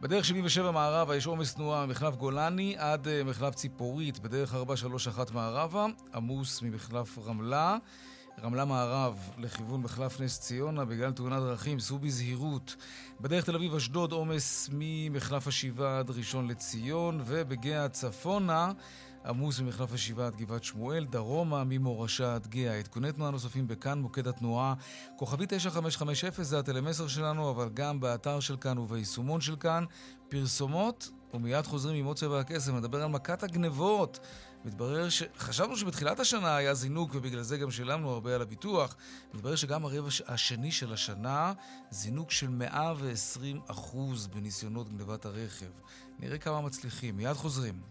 [0.01, 5.85] בדרך 77 מערבה יש עומס תנועה ממחלף גולני עד אה, מחלף ציפורית, בדרך 431 מערבה,
[6.13, 7.77] עמוס ממחלף רמלה.
[8.41, 12.75] רמלה מערב לכיוון מחלף נס ציונה בגלל תאונת דרכים, סעו בזהירות.
[13.21, 18.71] בדרך תל אביב-אשדוד עומס ממחלף השבעה עד ראשון לציון, ובגאה צפונה
[19.25, 22.79] עמוס ממחלף השבעה עד גבעת שמואל, דרומה ממורשה עד גאה.
[22.79, 24.73] עדכוני תנועה נוספים בכאן, מוקד התנועה,
[25.15, 29.85] כוכבי 9550 זה הטלמסר שלנו, אבל גם באתר של כאן וביישומון של כאן.
[30.29, 34.19] פרסומות, ומיד חוזרים עם עוד צבע הכסף, מדבר על מכת הגנבות.
[34.65, 35.23] מתברר ש...
[35.37, 38.95] חשבנו שבתחילת השנה היה זינוק ובגלל זה גם שילמנו הרבה על הביטוח.
[39.33, 41.53] מתברר שגם הרבע השני של השנה,
[41.91, 45.71] זינוק של 120 אחוז בניסיונות גנבת הרכב.
[46.19, 47.17] נראה כמה מצליחים.
[47.17, 47.81] מיד חוזרים.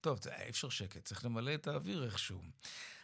[0.00, 2.40] טוב, אי אפשר שקט, צריך למלא את האוויר איכשהו.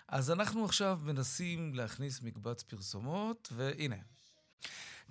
[0.08, 3.96] אז אנחנו עכשיו מנסים להכניס מקבץ פרסומות, והנה.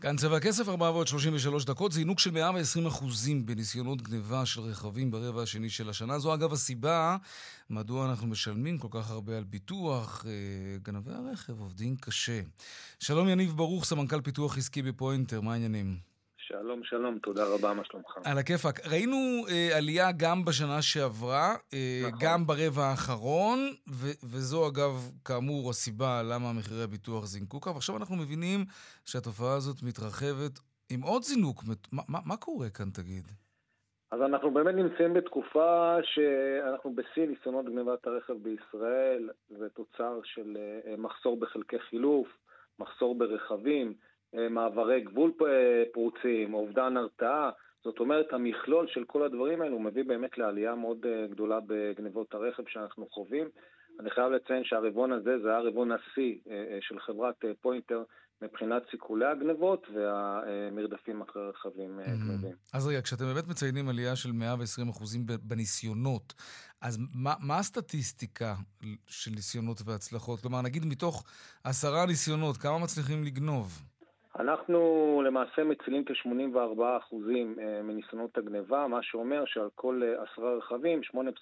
[0.01, 5.69] כאן צבע הכסף, 433 דקות, זינוק של 120 אחוזים בניסיונות גניבה של רכבים ברבע השני
[5.69, 6.19] של השנה.
[6.19, 7.17] זו אגב הסיבה
[7.69, 10.25] מדוע אנחנו משלמים כל כך הרבה על ביטוח.
[10.25, 10.31] אה,
[10.83, 12.41] גנבי הרכב עובדים קשה.
[12.99, 16.12] שלום יניב ברוך, סמנכ"ל פיתוח עסקי בפוינטר, מה העניינים?
[16.53, 18.17] שלום, שלום, תודה רבה, מה שלומך?
[18.25, 18.87] על הכיפאק.
[18.91, 19.17] ראינו
[19.49, 22.19] אה, עלייה גם בשנה שעברה, אה, נכון.
[22.21, 24.93] גם ברבע האחרון, ו- וזו אגב,
[25.25, 28.59] כאמור, הסיבה למה מחירי הביטוח זינקו כך, ועכשיו אנחנו מבינים
[29.05, 30.59] שהתופעה הזאת מתרחבת
[30.91, 31.63] עם עוד זינוק.
[31.67, 33.27] מה, מה, מה קורה כאן, תגיד?
[34.11, 40.97] אז אנחנו באמת נמצאים בתקופה שאנחנו בשיא ניסיונות גנבת הרכב בישראל, זה תוצר של אה,
[40.97, 42.27] מחסור בחלקי חילוף,
[42.79, 43.93] מחסור ברכבים.
[44.37, 45.31] אה, מעברי גבול
[45.93, 47.49] פרוצים, אובדן הרתעה.
[47.83, 52.63] זאת אומרת, המכלול של כל הדברים האלו מביא באמת לעלייה מאוד אה, גדולה בגנבות הרכב
[52.67, 53.47] שאנחנו חווים.
[53.99, 58.03] אני חייב לציין שהרבעון הזה זה היה רבעון השיא אה, של חברת פוינטר
[58.41, 62.55] מבחינת סיכולי הגנבות והמרדפים אחרי רכבים גנבים.
[62.73, 66.33] אז רגע, כשאתם באמת מציינים עלייה של 120 אחוזים בניסיונות,
[66.81, 68.55] אז מה, מה הסטטיסטיקה
[69.07, 70.39] של ניסיונות והצלחות?
[70.39, 71.23] כלומר, נגיד מתוך
[71.63, 73.92] עשרה ניסיונות, כמה מצליחים לגנוב?
[74.39, 81.01] אנחנו למעשה מצילים כ-84% אה, מניסיונות הגניבה, מה שאומר שעל כל אה, עשרה רכבים,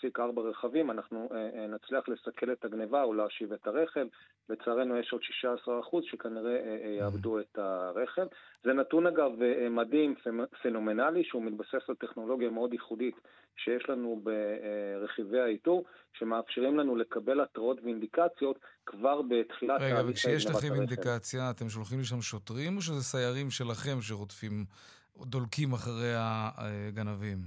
[0.10, 4.06] 8.4 רכבים, אנחנו אה, נצליח לסכל את הגניבה או להשיב את הרכב.
[4.50, 5.22] לצערנו יש עוד
[5.66, 5.68] 16%
[6.12, 6.58] שכנראה
[7.00, 8.26] יאבדו את הרכב.
[8.64, 9.32] זה נתון אגב
[9.70, 10.16] מדהים,
[10.62, 13.16] פנומנלי, שהוא מתבסס על טכנולוגיה מאוד ייחודית
[13.58, 19.82] שיש לנו ברכיבי האיתור, שמאפשרים לנו לקבל התראות ואינדיקציות כבר בתחילת...
[19.82, 24.66] רגע, וכשיש לכם אינדיקציה, אתם שולחים לשם שוטרים או שזה סיירים שלכם שרודפים,
[25.18, 27.38] דולקים אחרי הגנבים?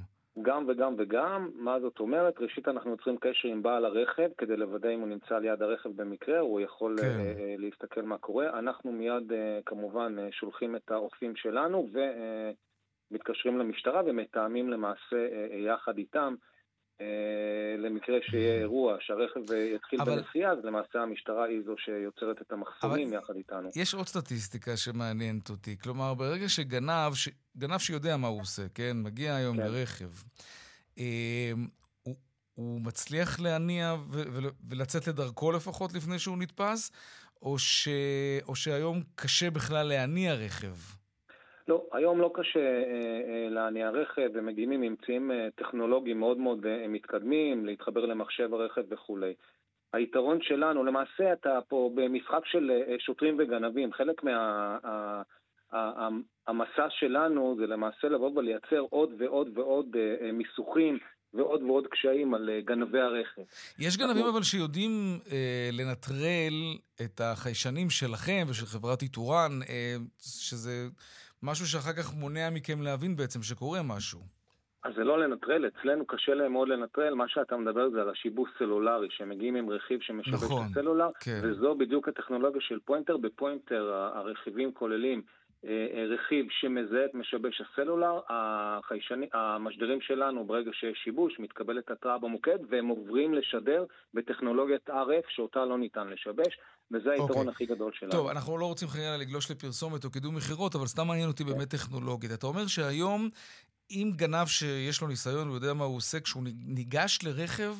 [0.43, 2.35] גם וגם וגם, מה זאת אומרת?
[2.41, 6.39] ראשית אנחנו יוצרים קשר עם בעל הרכב כדי לוודא אם הוא נמצא ליד הרכב במקרה,
[6.39, 7.19] הוא יכול כן.
[7.19, 8.59] uh, להסתכל מה קורה.
[8.59, 9.35] אנחנו מיד uh,
[9.67, 11.89] כמובן שולחים את האוכפים שלנו
[13.11, 15.29] ומתקשרים למשטרה ומתאמים למעשה
[15.67, 16.54] יחד איתם אה,
[17.79, 19.41] למקרה שיהיה אירוע, שהרכב
[19.75, 20.17] יתחיל אבל...
[20.17, 23.17] בנסיעה, אז למעשה המשטרה היא זו שיוצרת את המחסומים אבל...
[23.17, 23.71] יחד איתנו.
[23.77, 25.79] יש עוד סטטיסטיקה שמעניינת אותי.
[25.79, 27.29] כלומר, ברגע שגנב, ש...
[27.57, 28.97] גנב שיודע מה הוא עושה, כן?
[29.03, 29.63] מגיע היום כן.
[29.63, 30.11] לרכב,
[30.99, 31.53] אה,
[32.03, 32.17] הוא,
[32.55, 34.23] הוא מצליח להניע ו...
[34.33, 34.39] ו...
[34.69, 36.93] ולצאת לדרכו לפחות לפני שהוא נתפס,
[37.43, 37.89] או, ש...
[38.47, 40.75] או שהיום קשה בכלל להניע רכב?
[41.69, 46.59] לא, היום לא קשה אה, אה, להניע רכב, ומגיעים עם אמצעים אה, טכנולוגיים מאוד מאוד
[46.89, 49.35] מתקדמים, להתחבר למחשב הרכב וכולי.
[49.93, 54.79] היתרון שלנו, למעשה אתה פה במשחק של שוטרים וגנבים, חלק מה...
[56.47, 59.97] המסע שלנו זה למעשה לבוא ולייצר עוד ועוד ועוד
[60.33, 60.99] מיסוכים
[61.35, 63.43] ועוד ועוד קשיים על גנבי הרכב.
[63.79, 70.89] יש גנבים אבל שיודעים אה, לנטרל את החיישנים שלכם ושל חברת איתורן, אה, שזה
[71.45, 74.21] משהו שאחר כך מונע מכם להבין בעצם שקורה משהו.
[74.85, 78.51] אז זה לא לנטרל, אצלנו קשה להם מאוד לנטרל, מה שאתה מדבר זה על השיבוש
[78.59, 81.41] סלולרי, שמגיעים עם רכיב שמשבש נכון, את הסלולר, כן.
[81.43, 83.17] וזו בדיוק הטכנולוגיה של פוינטר.
[83.17, 85.23] בפוינטר הרכיבים כוללים
[86.09, 92.89] רכיב שמזהה את משבש הסלולר, החיישני, המשדרים שלנו ברגע שיש שיבוש מתקבלת התראה במוקד והם
[92.89, 96.59] עוברים לשדר בטכנולוגיית RF שאותה לא ניתן לשבש
[96.91, 97.39] וזה היתרון okay.
[97.39, 97.53] אוקיי.
[97.53, 98.13] הכי גדול שלנו.
[98.13, 101.69] טוב, אנחנו לא רוצים חלילה לגלוש לפרסומת או קידום מכירות, אבל סתם מעניין אותי באמת
[101.71, 102.33] טכנולוגית.
[102.33, 103.29] אתה אומר שהיום,
[103.91, 107.75] אם גנב שיש לו ניסיון הוא יודע מה הוא עושה, כשהוא ניגש לרכב,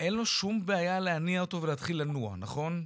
[0.00, 2.84] אין לו שום בעיה להניע אותו ולהתחיל לנוע, נכון?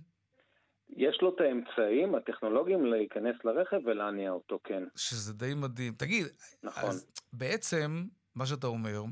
[0.96, 4.82] יש לו את האמצעים הטכנולוגיים להיכנס לרכב ולהניע אותו, כן.
[4.96, 5.92] שזה די מדהים.
[5.96, 6.26] תגיד,
[6.62, 6.90] נכון.
[6.90, 9.02] אז בעצם, מה שאתה אומר,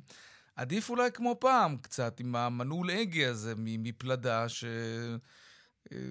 [0.56, 4.64] עדיף אולי כמו פעם קצת, עם המנעול הגה הזה מפלדה, ש...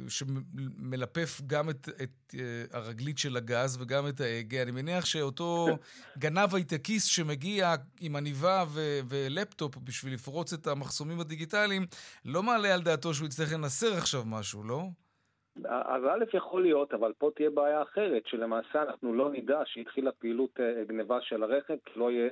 [0.08, 4.62] שמלפף גם את, את אה, הרגלית של הגז וגם את ההגה.
[4.62, 5.68] אני מניח שאותו
[6.18, 11.86] גנב הייטקיסט שמגיע עם עניבה ו- ולפטופ בשביל לפרוץ את המחסומים הדיגיטליים,
[12.26, 14.88] לא מעלה על דעתו שהוא יצטרך לנסר עכשיו משהו, לא?
[15.66, 20.60] אז א' יכול להיות, אבל פה תהיה בעיה אחרת, שלמעשה אנחנו לא נדע שהתחילה פעילות
[20.60, 22.30] אה, גניבה של הרכב, כי לא יהיה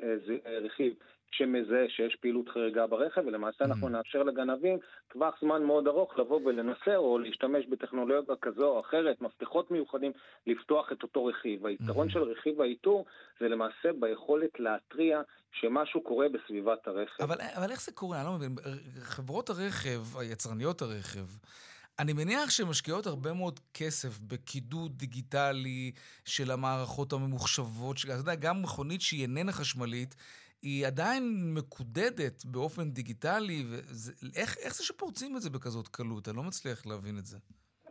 [0.61, 0.93] רכיב
[1.31, 3.67] שמזהה שיש פעילות חריגה ברכב, ולמעשה mm.
[3.67, 4.77] אנחנו נאפשר לגנבים
[5.13, 10.11] טווח זמן מאוד ארוך לבוא ולנסר או להשתמש בטכנולוגיה כזו או אחרת, מפתחות מיוחדים,
[10.47, 11.65] לפתוח את אותו רכיב.
[11.65, 12.11] היתרון mm.
[12.11, 13.05] של רכיב האיתור
[13.39, 17.23] זה למעשה ביכולת להתריע שמשהו קורה בסביבת הרכב.
[17.23, 18.17] אבל, אבל איך זה קורה?
[18.17, 18.55] אני לא מבין.
[18.99, 21.25] חברות הרכב, יצרניות הרכב,
[21.99, 25.91] אני מניח שהן משקיעות הרבה מאוד כסף בקידוד דיגיטלי
[26.25, 27.97] של המערכות הממוחשבות.
[28.03, 30.15] אתה יודע, גם מכונית שהיא איננה חשמלית,
[30.61, 36.29] היא עדיין מקודדת באופן דיגיטלי, וזה, איך, איך זה שפורצים את זה בכזאת קלות?
[36.29, 37.37] אני לא מצליח להבין את זה.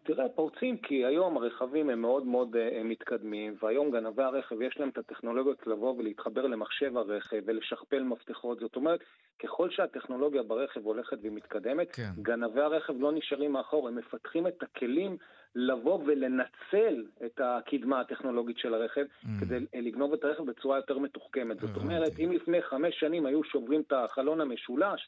[0.07, 4.89] תראה, פורצים כי היום הרכבים הם מאוד מאוד uh, מתקדמים, והיום גנבי הרכב יש להם
[4.89, 8.61] את הטכנולוגיות לבוא ולהתחבר למחשב הרכב ולשכפל מפתחות.
[8.61, 9.01] זאת אומרת,
[9.43, 12.11] ככל שהטכנולוגיה ברכב הולכת ומתקדמת, כן.
[12.23, 15.17] גנבי הרכב לא נשארים מאחור, הם מפתחים את הכלים
[15.55, 19.29] לבוא ולנצל את הקדמה הטכנולוגית של הרכב mm.
[19.41, 21.61] כדי לגנוב את הרכב בצורה יותר מתוחכמת.
[21.61, 25.07] זאת אומרת, אם לפני חמש שנים היו שוברים את החלון המשולש,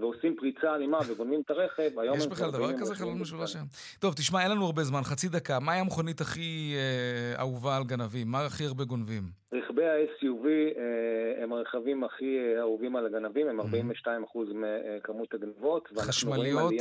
[0.00, 3.66] ועושים פריצה אלימה וגונבים את הרכב, היום יש בכלל דבר כזה חלון משולש היום?
[3.98, 5.60] טוב, תשמע, אין לנו הרבה זמן, חצי דקה.
[5.60, 8.28] מהי המכונית הכי אה, אהובה על גנבים?
[8.28, 9.22] מה הכי הרבה גונבים?
[9.52, 15.88] רכבי ה-SUV אה, הם הרכבים הכי אה, אהובים על הגנבים, הם 42 אחוז מכמות הגנבות.
[15.98, 16.72] חשמליות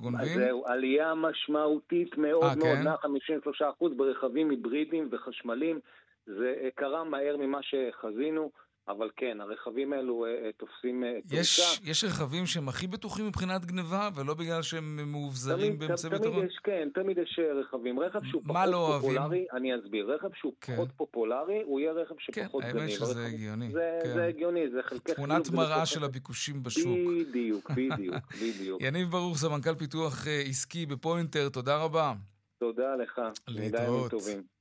[0.00, 0.38] גונבים?
[0.38, 2.84] זהו, עלייה משמעותית מאוד 아, מאוד, כן?
[2.84, 5.80] 153 אחוז ברכבים היברידיים וחשמליים.
[6.26, 8.50] זה אה, קרה מהר ממה שחזינו.
[8.88, 11.90] אבל כן, הרכבים האלו אה, אה, תופסים אה, תאוצה.
[11.90, 16.32] יש רכבים שהם הכי בטוחים מבחינת גניבה, ולא בגלל שהם מאובזרים באמצעי ביטחון?
[16.32, 18.00] תמיד יש, כן, תמיד יש רכבים.
[18.00, 19.44] רכב שהוא פחות לא פופולרי, אוהבים?
[19.52, 20.14] אני אסביר.
[20.14, 20.74] רכב שהוא כן.
[20.74, 22.82] פחות פופולרי, הוא יהיה רכב שפחות כן, גניב.
[22.82, 23.70] האמת שזה הגיוני.
[23.70, 24.14] זה, כן.
[24.14, 26.98] זה הגיוני, זה חלקי תמונת מראה של הביקושים בשוק.
[27.28, 28.82] בדיוק, בדיוק, בדיוק.
[28.82, 32.12] יניב ברוך, סמנכ"ל פיתוח עסקי בפוינטר, תודה רבה.
[32.58, 33.20] תודה לך.
[33.48, 34.12] להתראות.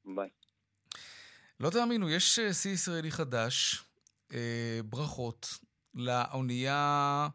[0.05, 0.29] ביי.
[1.59, 3.88] לא תאמינו, יש שיא ישראלי חדש.
[4.33, 5.57] אה, ברכות
[5.95, 7.27] לאונייה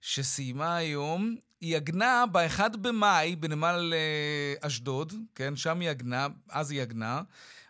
[0.00, 1.36] שסיימה היום.
[1.60, 5.56] היא עגנה ב-1 במאי בנמל אה, אשדוד, כן?
[5.56, 7.22] שם היא עגנה, אז היא עגנה,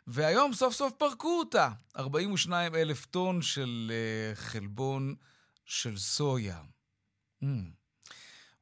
[0.06, 1.70] והיום סוף סוף פרקו אותה.
[1.96, 5.14] 42 אלף טון של אה, חלבון
[5.64, 6.60] של סויה.
[7.42, 7.46] Mm.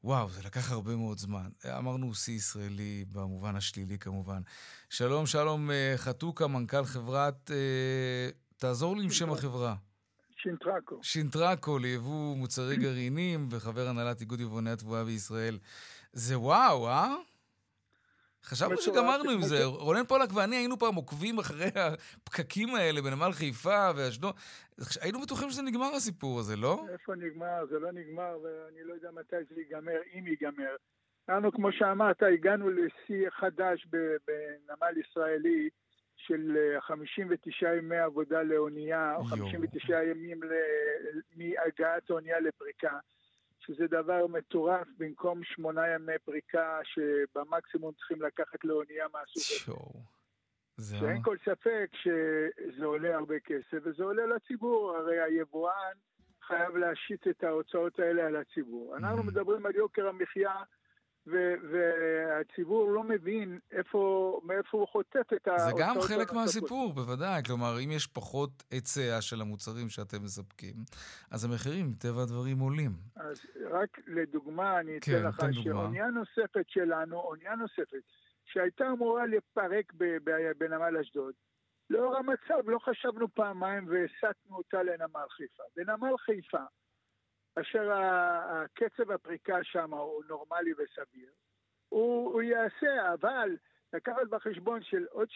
[0.04, 1.48] וואו, זה לקח הרבה מאוד זמן.
[1.78, 4.42] אמרנו שיא ישראלי במובן השלילי כמובן.
[4.90, 7.50] שלום, שלום אה, חתוקה, מנכ"ל חברת...
[7.50, 9.74] אה, תעזור לי עם שם החברה.
[10.42, 10.98] שינטרקו.
[11.02, 15.58] שינטרקו ליבוא מוצרי גרעינים וחבר הנהלת איגוד יבואני התבואה בישראל.
[16.12, 17.14] זה וואו, אה?
[18.44, 19.64] חשבנו שגמרנו עם זה.
[19.64, 24.34] רונן פולק ואני היינו פעם עוקבים אחרי הפקקים האלה בנמל חיפה ואשדוד.
[25.00, 26.84] היינו בטוחים שזה נגמר הסיפור הזה, לא?
[26.92, 27.66] איפה נגמר?
[27.70, 30.76] זה לא נגמר, ואני לא יודע מתי זה ייגמר, אם ייגמר.
[31.28, 35.68] אנחנו, כמו שאמרת, הגענו לשיא חדש בנמל ישראלי.
[36.26, 40.40] של 59 אה, ימי עבודה לאונייה, או 59 ימים
[41.36, 42.98] מהגעת האונייה לפריקה,
[43.58, 49.72] שזה דבר מטורף, במקום שמונה ימי פריקה שבמקסימום צריכים לקחת לאונייה מהסוג
[50.78, 50.96] הזה.
[50.98, 55.94] שאין כל ספק שזה עולה הרבה כסף, וזה עולה לציבור, הרי היבואן
[56.46, 58.96] חייב להשית את ההוצאות האלה על הציבור.
[58.96, 60.54] אנחנו מדברים על יוקר המחיה
[61.26, 65.76] והציבור לא מבין איפה, מאיפה הוא חוטף את ההוצאות.
[65.76, 67.42] זה גם חלק מהסיפור, בוודאי.
[67.46, 70.74] כלומר, אם יש פחות היצע של המוצרים שאתם מספקים,
[71.30, 72.90] אז המחירים, מטבע הדברים, עולים.
[73.16, 78.02] אז רק לדוגמה, אני אתן כן, לך שאונייה נוספת שלנו, אונייה נוספת,
[78.44, 79.92] שהייתה אמורה לפרק
[80.58, 81.34] בנמל אשדוד,
[81.90, 85.62] לאור המצב לא חשבנו פעמיים והסטנו אותה לנמל חיפה.
[85.76, 86.64] בנמל חיפה,
[87.60, 91.30] אשר הקצב הפריקה שם הוא נורמלי וסביר,
[91.88, 93.56] הוא, הוא יעשה, אבל
[93.92, 95.28] לקחת בחשבון של עוד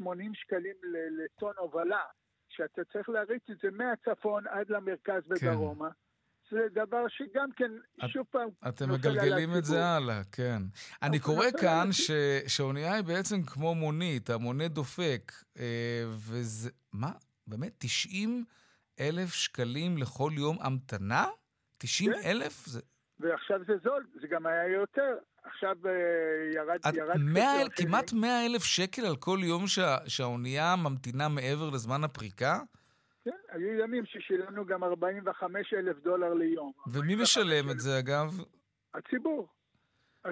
[0.00, 0.76] 60-80 שקלים
[1.10, 2.04] לטון הובלה,
[2.48, 5.48] שאתה צריך להריץ את זה מהצפון עד למרכז כן.
[5.48, 5.88] ודרומה,
[6.50, 7.70] זה דבר שגם כן,
[8.04, 8.48] את, שוב פעם...
[8.68, 10.62] אתם מגלגלים את זה הלאה, כן.
[11.02, 12.10] אני קורא כאן ש,
[12.46, 16.70] שאונייה היא בעצם כמו מונית, המונה דופק, אה, וזה...
[16.92, 17.12] מה?
[17.46, 17.72] באמת?
[17.78, 18.44] 90
[19.00, 21.26] אלף שקלים לכל יום המתנה?
[21.82, 22.18] 90 כן.
[22.24, 22.66] אלף?
[22.66, 22.80] זה...
[23.20, 25.16] ועכשיו זה זול, זה גם היה יותר.
[25.44, 25.88] עכשיו uh,
[26.56, 26.78] ירד...
[26.94, 27.42] ירד 100,
[27.76, 32.58] כמעט 100 אלף שקל על כל יום שה, שהאונייה ממתינה מעבר לזמן הפריקה?
[33.24, 36.72] כן, היו ימים ששילמנו גם 45 אלף דולר ליום.
[36.86, 38.44] ומי משלם את זה, אגב?
[38.94, 39.48] הציבור.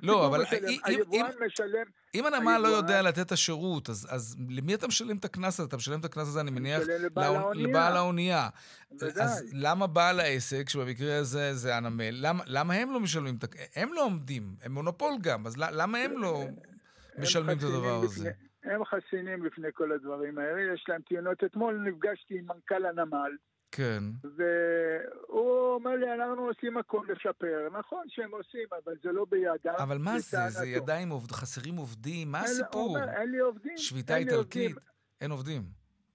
[0.03, 0.45] לא, אבל
[1.13, 5.25] אם, משלם, אם הנמל לא יודע לתת את השירות, אז, אז למי אתה משלם את
[5.25, 5.69] הקנס הזה?
[5.69, 6.83] אתה משלם את הקנס הזה, אני מניח,
[7.55, 8.49] לבעל לא, האונייה.
[9.01, 13.45] אז למה בעל העסק, שבמקרה הזה זה הנמל, למה, למה הם לא משלמים את...
[13.77, 16.45] הם לא עומדים, הם מונופול גם, אז למה הם לא...
[17.19, 18.31] משלמים את הדבר הזה.
[18.65, 21.45] הם חסינים בפני כל הדברים האלה, יש להם טיעונות.
[21.45, 23.31] אתמול נפגשתי עם מנכ"ל הנמל.
[23.73, 24.03] כן.
[24.37, 27.69] והוא אומר לי, אנחנו עושים הכל לשפר.
[27.73, 29.75] נכון שהם עושים, אבל זה לא בידם.
[29.79, 30.39] אבל מה זה?
[30.49, 32.33] זה ידיים עובד, חסרים עובדים?
[32.33, 32.97] מה הסיפור?
[32.97, 33.77] אומר, אין לי עובדים.
[33.77, 34.77] שביתה איטלקית?
[35.21, 35.63] אין עובדים.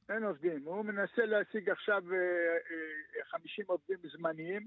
[0.10, 0.62] אין עובדים.
[0.66, 2.03] הוא מנסה להשיג עכשיו
[3.32, 4.66] 50 עובדים זמניים.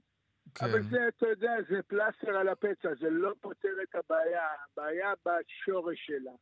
[0.54, 0.66] כן.
[0.66, 4.42] אבל זה, אתה יודע, זה פלסטר על הפצע, זה לא פותר את הבעיה.
[4.72, 6.32] הבעיה בשורש שלה.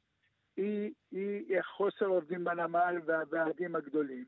[0.57, 4.25] היא, היא חוסר עובדים בנמל והוועדים הגדולים.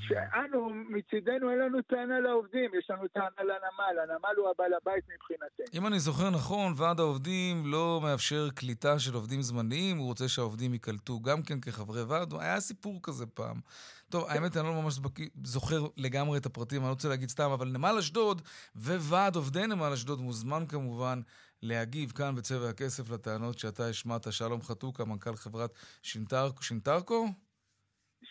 [0.00, 5.78] שאנו, מצידנו אין לנו טענה לעובדים, יש לנו טענה לנמל, הנמל הוא הבעל הבית מבחינתנו.
[5.78, 10.72] אם אני זוכר נכון, ועד העובדים לא מאפשר קליטה של עובדים זמניים, הוא רוצה שהעובדים
[10.72, 13.56] ייקלטו גם כן כחברי ועד, היה סיפור כזה פעם.
[14.08, 14.98] טוב, האמת, אני לא ממש
[15.44, 18.42] זוכר לגמרי את הפרטים, אני לא רוצה להגיד סתם, אבל נמל אשדוד
[18.76, 21.20] וועד עובדי נמל אשדוד מוזמן כמובן
[21.62, 25.70] להגיב כאן בצבע הכסף לטענות שאתה השמעת, שלום חתוקה, מנכ"ל חברת
[26.02, 26.62] שינטרקו.
[26.62, 27.28] שינטרקו?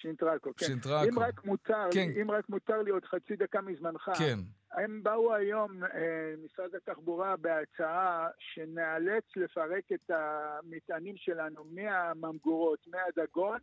[0.02, 0.66] שינטרקו, כן.
[0.66, 1.10] שינטרקו.
[1.10, 2.10] אם רק מותר, כן.
[2.22, 4.12] אם רק מותר לי עוד חצי דקה מזמנך.
[4.18, 4.40] כן.
[4.72, 13.60] הם באו היום, אה, משרד התחבורה, בהצעה שנאלץ לפרק את המטענים שלנו מהממגורות, מהדגון,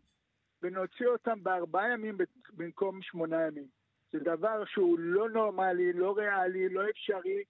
[0.62, 2.18] ונוציא אותם בארבעה ימים
[2.52, 3.66] במקום שמונה ימים.
[4.12, 7.42] זה דבר שהוא לא נורמלי, לא ריאלי, לא אפשרי.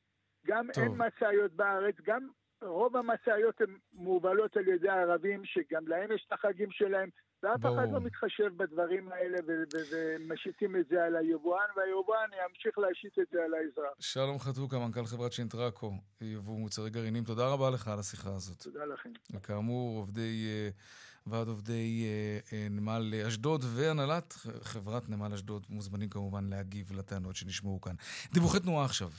[0.47, 0.85] גם טוב.
[0.85, 2.29] אין משאיות בארץ, גם
[2.63, 7.09] רוב המשאיות הן מובלות על ידי הערבים, שגם להם יש את החגים שלהם,
[7.43, 9.39] ואף אחד לא מתחשב בדברים האלה
[9.93, 13.93] ומשיתים את זה על היבואן, והיבואן ימשיך להשית את זה על האזרח.
[14.01, 18.63] שלום חתוקה, מנכ"ל חברת שינטרקו, יבוא מוצרי גרעינים, תודה רבה לך על השיחה הזאת.
[18.63, 19.11] תודה לכם.
[19.31, 20.69] וכאמור, עובדי, אה,
[21.27, 27.81] ועד עובדי אה, אה, נמל אשדוד והנהלת חברת נמל אשדוד מוזמנים כמובן להגיב לטענות שנשמעו
[27.81, 27.95] כאן.
[28.33, 29.11] דיווחי תנועה עכשיו.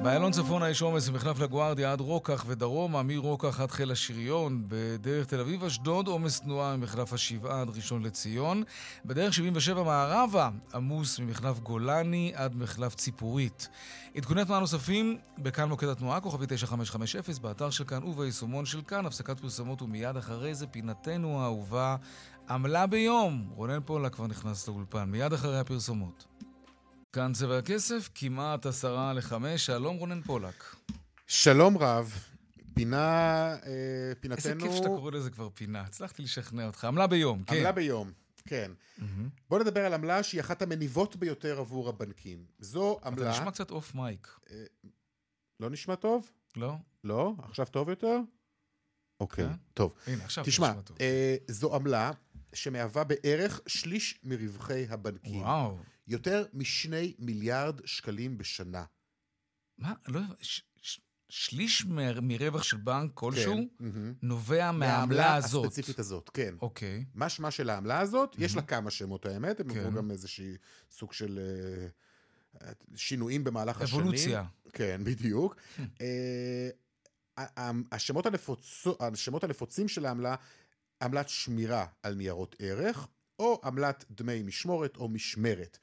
[0.00, 4.64] באיילון צפונה יש עומס ממחלף לגוארדיה עד רוקח ודרומה, מרוקח עד חיל השריון.
[4.68, 8.62] בדרך תל אביב-אשדוד עומס תנועה ממחלף השבעה עד ראשון לציון.
[9.04, 13.68] בדרך 77 מערבה עמוס ממחלף גולני עד מחלף ציפורית.
[14.16, 19.06] עדכוני תנועה נוספים בכאן מוקד התנועה, כוכבי 9550, באתר של כאן וביישומון של כאן.
[19.06, 21.96] הפסקת פרסומות ומיד אחרי זה פינתנו האהובה
[22.50, 23.50] עמלה ביום.
[23.54, 26.31] רונן פולה כבר נכנס לאולפן, מיד אחרי הפרסומות.
[27.12, 29.66] כאן צבע הכסף, כמעט עשרה לחמש.
[29.66, 30.76] שלום רונן פולק.
[31.26, 32.24] שלום רב.
[32.74, 32.96] פינה,
[33.52, 34.50] אה, פינתנו...
[34.50, 35.80] איזה כיף שאתה קורא לזה כבר פינה.
[35.80, 36.84] הצלחתי לשכנע אותך.
[36.84, 37.56] עמלה ביום, כן.
[37.56, 38.12] עמלה ביום,
[38.44, 38.70] כן.
[38.98, 39.02] Mm-hmm.
[39.50, 42.44] בוא נדבר על עמלה שהיא אחת המניבות ביותר עבור הבנקים.
[42.58, 43.30] זו עמלה...
[43.30, 44.38] אתה נשמע קצת אוף מייק.
[44.50, 44.64] אה,
[45.60, 46.30] לא נשמע טוב?
[46.56, 46.74] לא.
[47.04, 47.34] לא?
[47.42, 48.18] עכשיו טוב יותר?
[49.20, 49.54] אוקיי, כן.
[49.74, 49.94] טוב.
[50.06, 50.96] הנה, עכשיו תשמע, טוב.
[51.00, 52.10] אה, זו עמלה
[52.54, 55.42] שמהווה בערך שליש מרווחי הבנקים.
[55.42, 55.78] וואו.
[56.06, 58.84] יותר משני מיליארד שקלים בשנה.
[59.78, 59.92] מה?
[60.08, 63.84] לא ש, ש, שליש מ, מרווח של בנק כלשהו כן,
[64.22, 65.64] נובע מהעמלה הזאת.
[65.64, 66.54] הספציפית הזאת, כן.
[66.60, 67.04] אוקיי.
[67.14, 68.36] מה שמה של העמלה הזאת?
[68.38, 69.94] יש לה כמה שמות האמת, הם כן.
[69.94, 70.56] גם איזושהי
[70.90, 71.40] סוג של
[72.58, 73.80] uh, שינויים במהלך.
[73.80, 74.00] השנים.
[74.00, 74.44] אבולוציה.
[74.72, 75.56] כן, בדיוק.
[75.78, 77.40] uh,
[77.92, 78.86] השמות, הנפוצ...
[79.00, 80.34] השמות הנפוצים של העמלה,
[81.02, 83.06] עמלת שמירה על ניירות ערך,
[83.42, 85.78] או עמלת דמי משמורת או משמרת.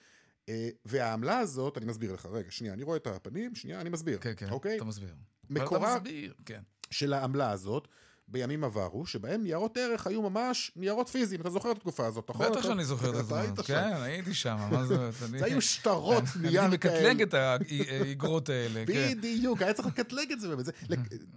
[0.49, 4.19] אה, והעמלה הזאת, אני מסביר לך, רגע, שנייה, אני רואה את הפנים, שנייה, אני מסביר.
[4.19, 4.75] כן, כן, אוקיי?
[4.75, 5.15] אתה מסביר.
[5.49, 6.61] מקורה אתה מסביר, כן.
[6.91, 7.87] של העמלה הזאת
[8.31, 11.41] בימים עברו, שבהם ניירות ערך היו ממש ניירות פיזיים.
[11.41, 12.51] אתה זוכר את התקופה הזאת, נכון?
[12.51, 13.45] בטח שאני זוכר את הזמן.
[13.65, 15.11] כן, הייתי שם, מה זה?
[15.11, 16.65] זה היו שטרות נייר כאלה.
[16.65, 18.83] אני מקטלג את האגרות האלה.
[18.87, 19.17] כן.
[19.17, 20.65] בדיוק, היה צריך לקטלג את זה באמת.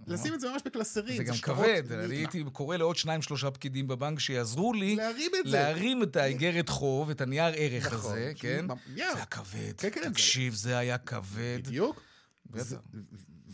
[0.07, 1.17] לשים את זה ממש בקלסרים.
[1.17, 1.91] זה גם כבד.
[1.91, 4.97] אני הייתי קורא לעוד שניים, שלושה פקידים בבנק שיעזרו לי
[5.45, 8.65] להרים את האגרת חוב, את הנייר ערך נכון, הזה, כן?
[8.95, 9.73] זה היה כבד.
[9.77, 11.59] כן, כן, תקשיב, זה היה כבד.
[11.63, 12.01] בדיוק.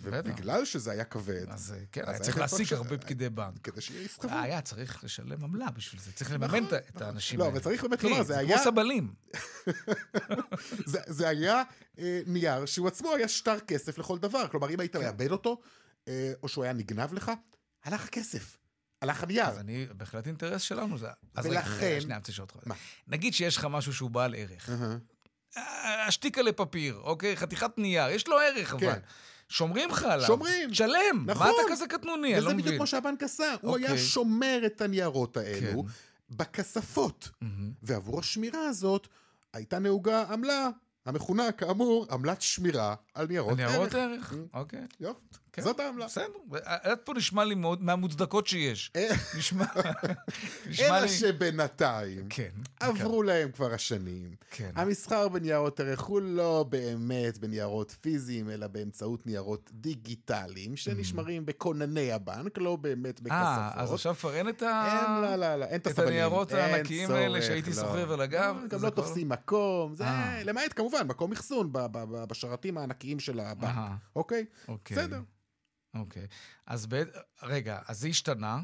[0.01, 1.49] ובגלל שזה היה כבד...
[1.49, 3.61] אז כן, היה צריך להעסיק הרבה פקידי בנק.
[3.63, 4.33] כדי שיהיה יסחבו.
[4.33, 7.53] היה צריך לשלם עמלה בשביל זה, צריך לממן נכון, את האנשים לא, האלה.
[7.53, 8.55] לא, אבל צריך באמת לומר, זה היה...
[8.55, 9.13] כמו סבלים.
[11.17, 11.63] זה היה
[11.99, 14.47] אה, נייר שהוא עצמו היה שטר כסף לכל דבר.
[14.47, 15.01] כלומר, אם היית כן.
[15.01, 15.61] מאבד אותו,
[16.07, 17.31] אה, או שהוא היה נגנב לך,
[17.83, 18.57] הלך הכסף.
[19.01, 19.45] הלך הנייר.
[19.45, 21.07] אז אני, בהחלט אינטרס שלנו זה.
[21.43, 22.01] ולכן...
[22.01, 22.73] שנייה, אני רוצה לשאול אותך.
[23.07, 24.69] נגיד שיש לך משהו שהוא בעל ערך.
[26.07, 27.37] השתיקה לפפיר, אוקיי?
[27.37, 28.99] חתיכת נייר, יש לו ערך אבל.
[29.49, 30.27] שומרים לך עליו.
[30.27, 30.73] שומרים.
[30.73, 31.23] שלם.
[31.25, 31.47] נכון.
[31.47, 32.35] מה אתה כזה קטנוני?
[32.35, 32.55] אני לא מבין.
[32.55, 33.55] וזה בדיוק כמו שהבנק עשה.
[33.61, 34.05] הוא היה אוקיי.
[34.05, 35.89] שומר את הניירות האלו כן.
[36.29, 37.29] בכספות.
[37.83, 39.07] ועבור השמירה הזאת
[39.53, 40.69] הייתה נהוגה עמלה
[41.05, 43.69] המכונה כאמור עמלת שמירה על ניירות ערך.
[43.69, 44.85] ניירות ערך, אוקיי.
[44.99, 45.19] יופי.
[45.53, 46.05] כן, זאת העמלה.
[46.05, 46.33] בסדר,
[46.93, 48.91] את פה נשמע לי מאוד מהמוצדקות שיש.
[48.95, 49.09] אה.
[49.37, 49.65] נשמע,
[50.69, 51.09] נשמע אלא לי...
[51.09, 53.25] שבינתיים, כן, עברו כן.
[53.25, 54.35] להם כבר השנים.
[54.51, 54.71] כן.
[54.75, 61.45] המסחר בניירות ערך הוא לא באמת בניירות פיזיים, אלא באמצעות ניירות דיגיטליים, שנשמרים mm.
[61.45, 63.39] בכונני הבנק, לא באמת בכספות.
[63.39, 64.85] אה, אז עכשיו כבר אין את ה...
[64.85, 66.07] אין, לא, לא, לא, אין את הסבנים.
[66.07, 67.75] את הניירות הענקיים האלה שהייתי לא.
[67.75, 68.55] סוחב על הגב.
[68.61, 70.43] לא, גם לא תופסים מקום, זה אה.
[70.43, 71.69] למעט כמובן מקום אחסון
[72.27, 73.73] בשרתים הענקיים של הבנק,
[74.15, 74.45] אוקיי?
[74.67, 74.97] אוקיי?
[74.97, 75.19] בסדר.
[75.95, 76.27] אוקיי.
[76.65, 77.03] אז ב...
[77.43, 78.59] רגע, אז זה השתנה,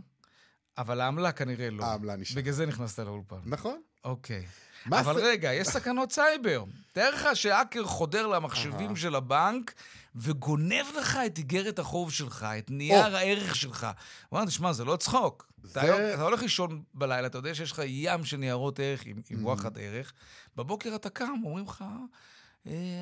[0.77, 1.85] אבל העמלה כנראה לא.
[1.85, 2.41] העמלה נשארה.
[2.41, 3.39] בגלל זה נכנסת לאולפן.
[3.45, 3.81] נכון.
[4.03, 4.45] אוקיי.
[4.87, 5.23] אבל זה...
[5.23, 6.63] רגע, יש סכנות סייבר.
[6.93, 9.73] תאר לך שהאקר חודר למחשבים של הבנק
[10.15, 13.83] וגונב לך את איגרת החוב שלך, את נייר הערך שלך.
[14.29, 15.51] הוא אומר, תשמע, זה לא צחוק.
[15.63, 15.81] זה...
[15.81, 19.45] אתה, אתה הולך לישון בלילה, אתה יודע שיש לך ים של ניירות ערך עם, עם
[19.45, 20.13] וואחד ערך,
[20.55, 21.83] בבוקר אתה קם, אומרים לך,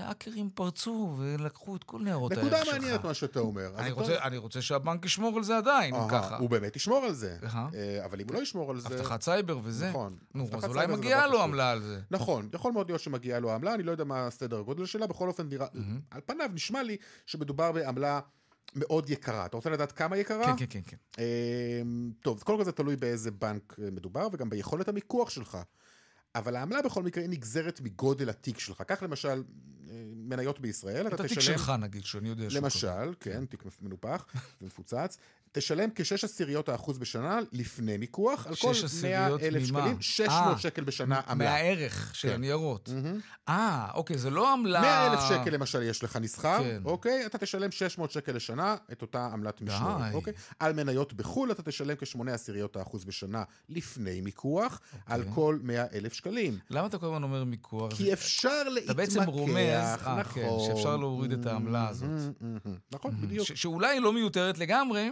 [0.02, 2.54] האקרים פרצו ולקחו את כל ניירות הערך שלך.
[2.54, 3.72] נקודה מעניינת מה שאתה אומר.
[3.78, 6.38] אני רוצה, אני רוצה שהבנק ישמור על זה עדיין, אם ככה.
[6.38, 7.38] הוא באמת ישמור על זה.
[7.74, 8.88] אה, אבל אם הוא לא ישמור על זה...
[8.88, 9.90] אבטחת סייבר וזה.
[9.90, 10.18] נכון.
[10.34, 12.02] נו, אז אולי מגיעה לו עמלה על זה.
[12.12, 15.28] נכון, יכול מאוד להיות שמגיעה לו עמלה, אני לא יודע מה הסדר הגודל שלה, בכל
[15.28, 15.50] אופן,
[16.12, 18.20] על פניו נשמע לי שמדובר בעמלה...
[18.76, 19.46] מאוד יקרה.
[19.46, 20.46] אתה רוצה לדעת כמה יקרה?
[20.46, 20.98] כן, כן, כן.
[21.12, 21.24] כן.
[21.82, 25.58] אמ, טוב, קודם כל זה תלוי באיזה בנק מדובר, וגם ביכולת המיקוח שלך.
[26.36, 28.82] אבל העמלה בכל מקרה נגזרת מגודל התיק שלך.
[28.82, 29.44] קח למשל
[30.16, 31.26] מניות בישראל, אתה תשלם...
[31.26, 34.26] את התיק שלך נגיד, שאני יודע שהוא למשל, כן, תיק מנופח
[34.62, 35.18] ומפוצץ.
[35.54, 40.84] תשלם כ-6 עשיריות האחוז בשנה לפני מיקוח, על כל 100 אלף שקלים, 600 아, שקל
[40.84, 41.50] בשנה עמלה.
[41.50, 42.34] מהערך של כן.
[42.34, 42.90] הניירות.
[43.50, 43.96] אה, mm-hmm.
[43.96, 44.82] אוקיי, זה לא עמלה...
[44.82, 46.82] 100 אלף שקל למשל יש לך נסחר, כן.
[46.86, 47.26] אוקיי?
[47.26, 50.34] אתה תשלם 600 שקל לשנה את אותה עמלת משמורת, אוקיי?
[50.60, 55.16] על מניות בחו"ל אתה תשלם כ-8 עשיריות האחוז בשנה לפני מיקוח, אוקיי.
[55.16, 56.58] על כל 100 אלף שקלים.
[56.70, 57.94] למה אתה כל הזמן אומר מיקוח?
[57.94, 60.42] כי אפשר להתמקח, אתה בעצם רומז, אה, נכון.
[60.42, 62.10] כן, שאפשר להוריד את העמלה הזאת.
[62.92, 63.48] נכון, בדיוק.
[63.56, 65.10] שאולי לא מיותרת לגמרי.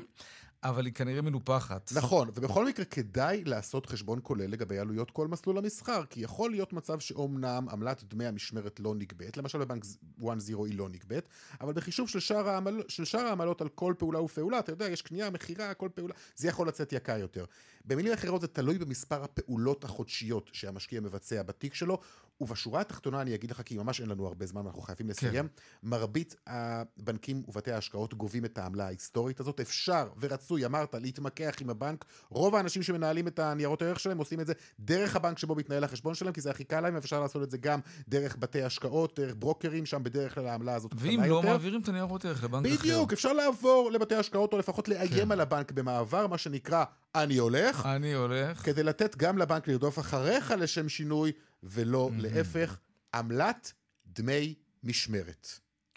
[0.63, 1.91] אבל היא כנראה מנופחת.
[1.95, 6.73] נכון, ובכל מקרה כדאי לעשות חשבון כולל לגבי עלויות כל מסלול המסחר, כי יכול להיות
[6.73, 9.83] מצב שאומנם עמלת דמי המשמרת לא נגבית, למשל בבנק
[10.21, 11.29] 1-0 היא לא נגבית,
[11.61, 15.01] אבל בחישוב של שאר, העמל, של שאר העמלות על כל פעולה ופעולה, אתה יודע, יש
[15.01, 17.45] קנייה, מכירה, כל פעולה, זה יכול לצאת יקר יותר.
[17.85, 21.99] במילים אחרות זה תלוי במספר הפעולות החודשיות שהמשקיע מבצע בתיק שלו,
[22.41, 25.45] ובשורה התחתונה אני אגיד לך, כי ממש אין לנו הרבה זמן, אנחנו חייבים לסיים, כן.
[25.83, 29.59] מרבית הבנקים ובתי ההשקעות גובים את העמלה ההיסטורית הזאת.
[29.59, 32.05] אפשר ורצוי, אמרת, להתמקח עם הבנק.
[32.29, 36.15] רוב האנשים שמנהלים את הניירות הערך שלהם עושים את זה דרך הבנק שבו מתנהל החשבון
[36.15, 39.35] שלהם, כי זה הכי קל להם, אפשר לעשות את זה גם דרך בתי השקעות, דרך
[39.39, 41.21] ברוקרים, שם בדרך כלל העמלה הזאת קטנה יותר.
[41.21, 42.89] ואם לא מעבירים את הניירות ערך לבנק בדיוק, אחר.
[42.89, 45.31] בדיוק, אפשר לעבור לבתי השקעות, או לפחות לאיים כן.
[45.31, 46.83] על הבנק במעבר, מה שנקרא,
[47.15, 47.85] אני הולך.
[47.85, 48.65] אני הולך.
[48.65, 51.31] כדי לתת גם לבנק לרדוף אחריך לשם שינוי,
[51.63, 52.21] ולא mm-hmm.
[52.21, 52.77] להפך,
[53.13, 53.73] עמלת
[54.05, 55.47] דמי משמרת.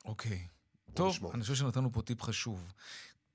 [0.05, 0.47] אוקיי.
[0.95, 1.35] טוב, לשמור.
[1.35, 2.73] אני חושב שנתנו פה טיפ חשוב.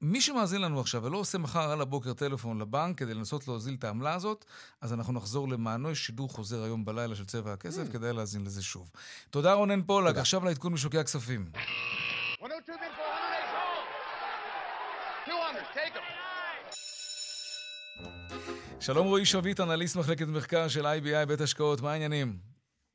[0.01, 3.83] מי שמאזין לנו עכשיו ולא עושה מחר על הבוקר טלפון לבנק כדי לנסות להוזיל את
[3.83, 4.45] העמלה הזאת,
[4.81, 5.91] אז אנחנו נחזור למענו.
[5.91, 7.93] יש שידור חוזר היום בלילה של צבע הכסף, mm.
[7.93, 8.91] כדאי להאזין לזה שוב.
[9.29, 11.51] תודה רונן פולק, עכשיו לעדכון משוקי הכספים.
[12.41, 12.79] 102,
[18.79, 22.27] שלום רועי שביט, אנליסט מחלקת מחקר של IBI בית השקעות, מה העניינים?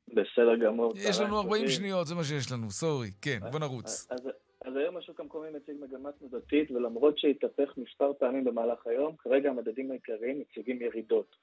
[0.07, 0.93] בסדר גמור.
[0.95, 3.11] יש לנו 40 שניות, זה מה שיש לנו, סורי.
[3.21, 4.07] כן, בוא נרוץ.
[4.11, 4.19] אז,
[4.65, 9.91] אז היום השוק המקומי מציג מגמה תנודתית, ולמרות שהתהפך מספר פעמים במהלך היום, כרגע המדדים
[9.91, 11.35] העיקריים מציגים ירידות.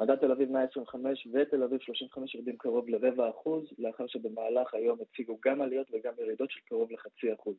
[0.00, 5.38] מדד תל אביב 125 ותל אביב 35 יורדים קרוב לרבע אחוז, לאחר שבמהלך היום הציגו
[5.44, 7.56] גם עליות וגם ירידות של קרוב לחצי אחוז.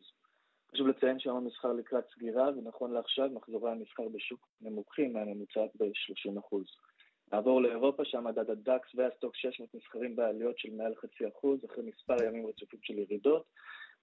[0.74, 6.56] חשוב לציין שהיום המסחר לקראת סגירה, ונכון לעכשיו מחזורי המסחר בשוק נמוכים מהממוצע ב-30%.
[7.34, 12.24] נעבור לאירופה, שם מדד הדקס והסטוק 600 נסחרים בעליות של מעל חצי אחוז, אחרי מספר
[12.24, 13.44] ימים רצופים של ירידות.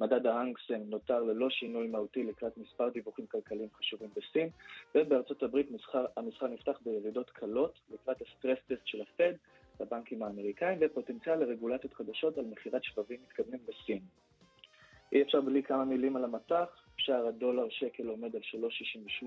[0.00, 4.48] מדד האנגסן נותר ללא שינוי מהותי לקראת מספר דיווחים כלכליים חשובים בסין,
[4.94, 9.32] ובארצות הברית מסחר, המסחר נפתח בירידות קלות לקראת הסטרס טסט של הפד
[9.80, 14.00] לבנקים האמריקאים ופוטנציאל לרגולציות חדשות על מכירת שבבים מתקדמים בסין.
[15.12, 16.64] אי אפשר בלי כמה מילים על המטח,
[16.96, 19.26] שער הדולר שקל עומד על 3.68,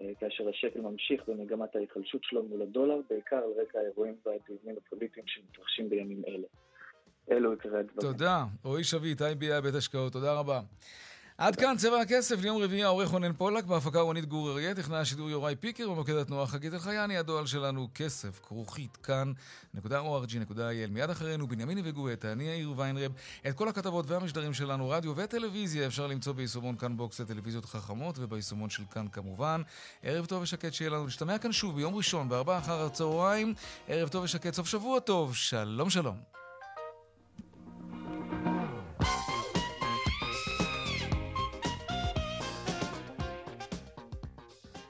[0.00, 5.26] אה, כאשר השקל ממשיך במגמת ההיחלשות שלו מול הדולר, בעיקר על רקע האירועים והדיונים הפוליטיים
[5.26, 6.46] שמתרחשים בימים אלה.
[7.30, 8.12] אלו עיקרי הדברים.
[8.12, 8.44] תודה.
[8.64, 10.60] רועי שביט, IBI בית השקעות, תודה רבה.
[11.38, 15.30] עד כאן צבע הכסף ליום רביעי העורך רונן פולק, בהפקה רונית גור אריה, טכנאי השידור
[15.30, 20.90] יוראי פיקר, במוקד התנועה חגית אלחייני, הדואל שלנו כסף, כרוכית, כאן.org.il.
[20.90, 23.12] מיד אחרינו בנימיני וגואטה, אני יאיר ויינרב.
[23.48, 28.70] את כל הכתבות והמשדרים שלנו, רדיו וטלוויזיה, אפשר למצוא ביישומון כאן בוקס לטלוויזיות חכמות, וביישומון
[28.70, 29.62] של כאן כמובן.
[30.02, 31.06] ערב טוב ושקט שיהיה לנו.
[31.06, 33.54] נשתמע כאן שוב ביום ראשון, בארבעה אחר הצהריים.
[33.88, 36.37] ערב טוב ושקט, סוף שבוע טוב, שלום שלום.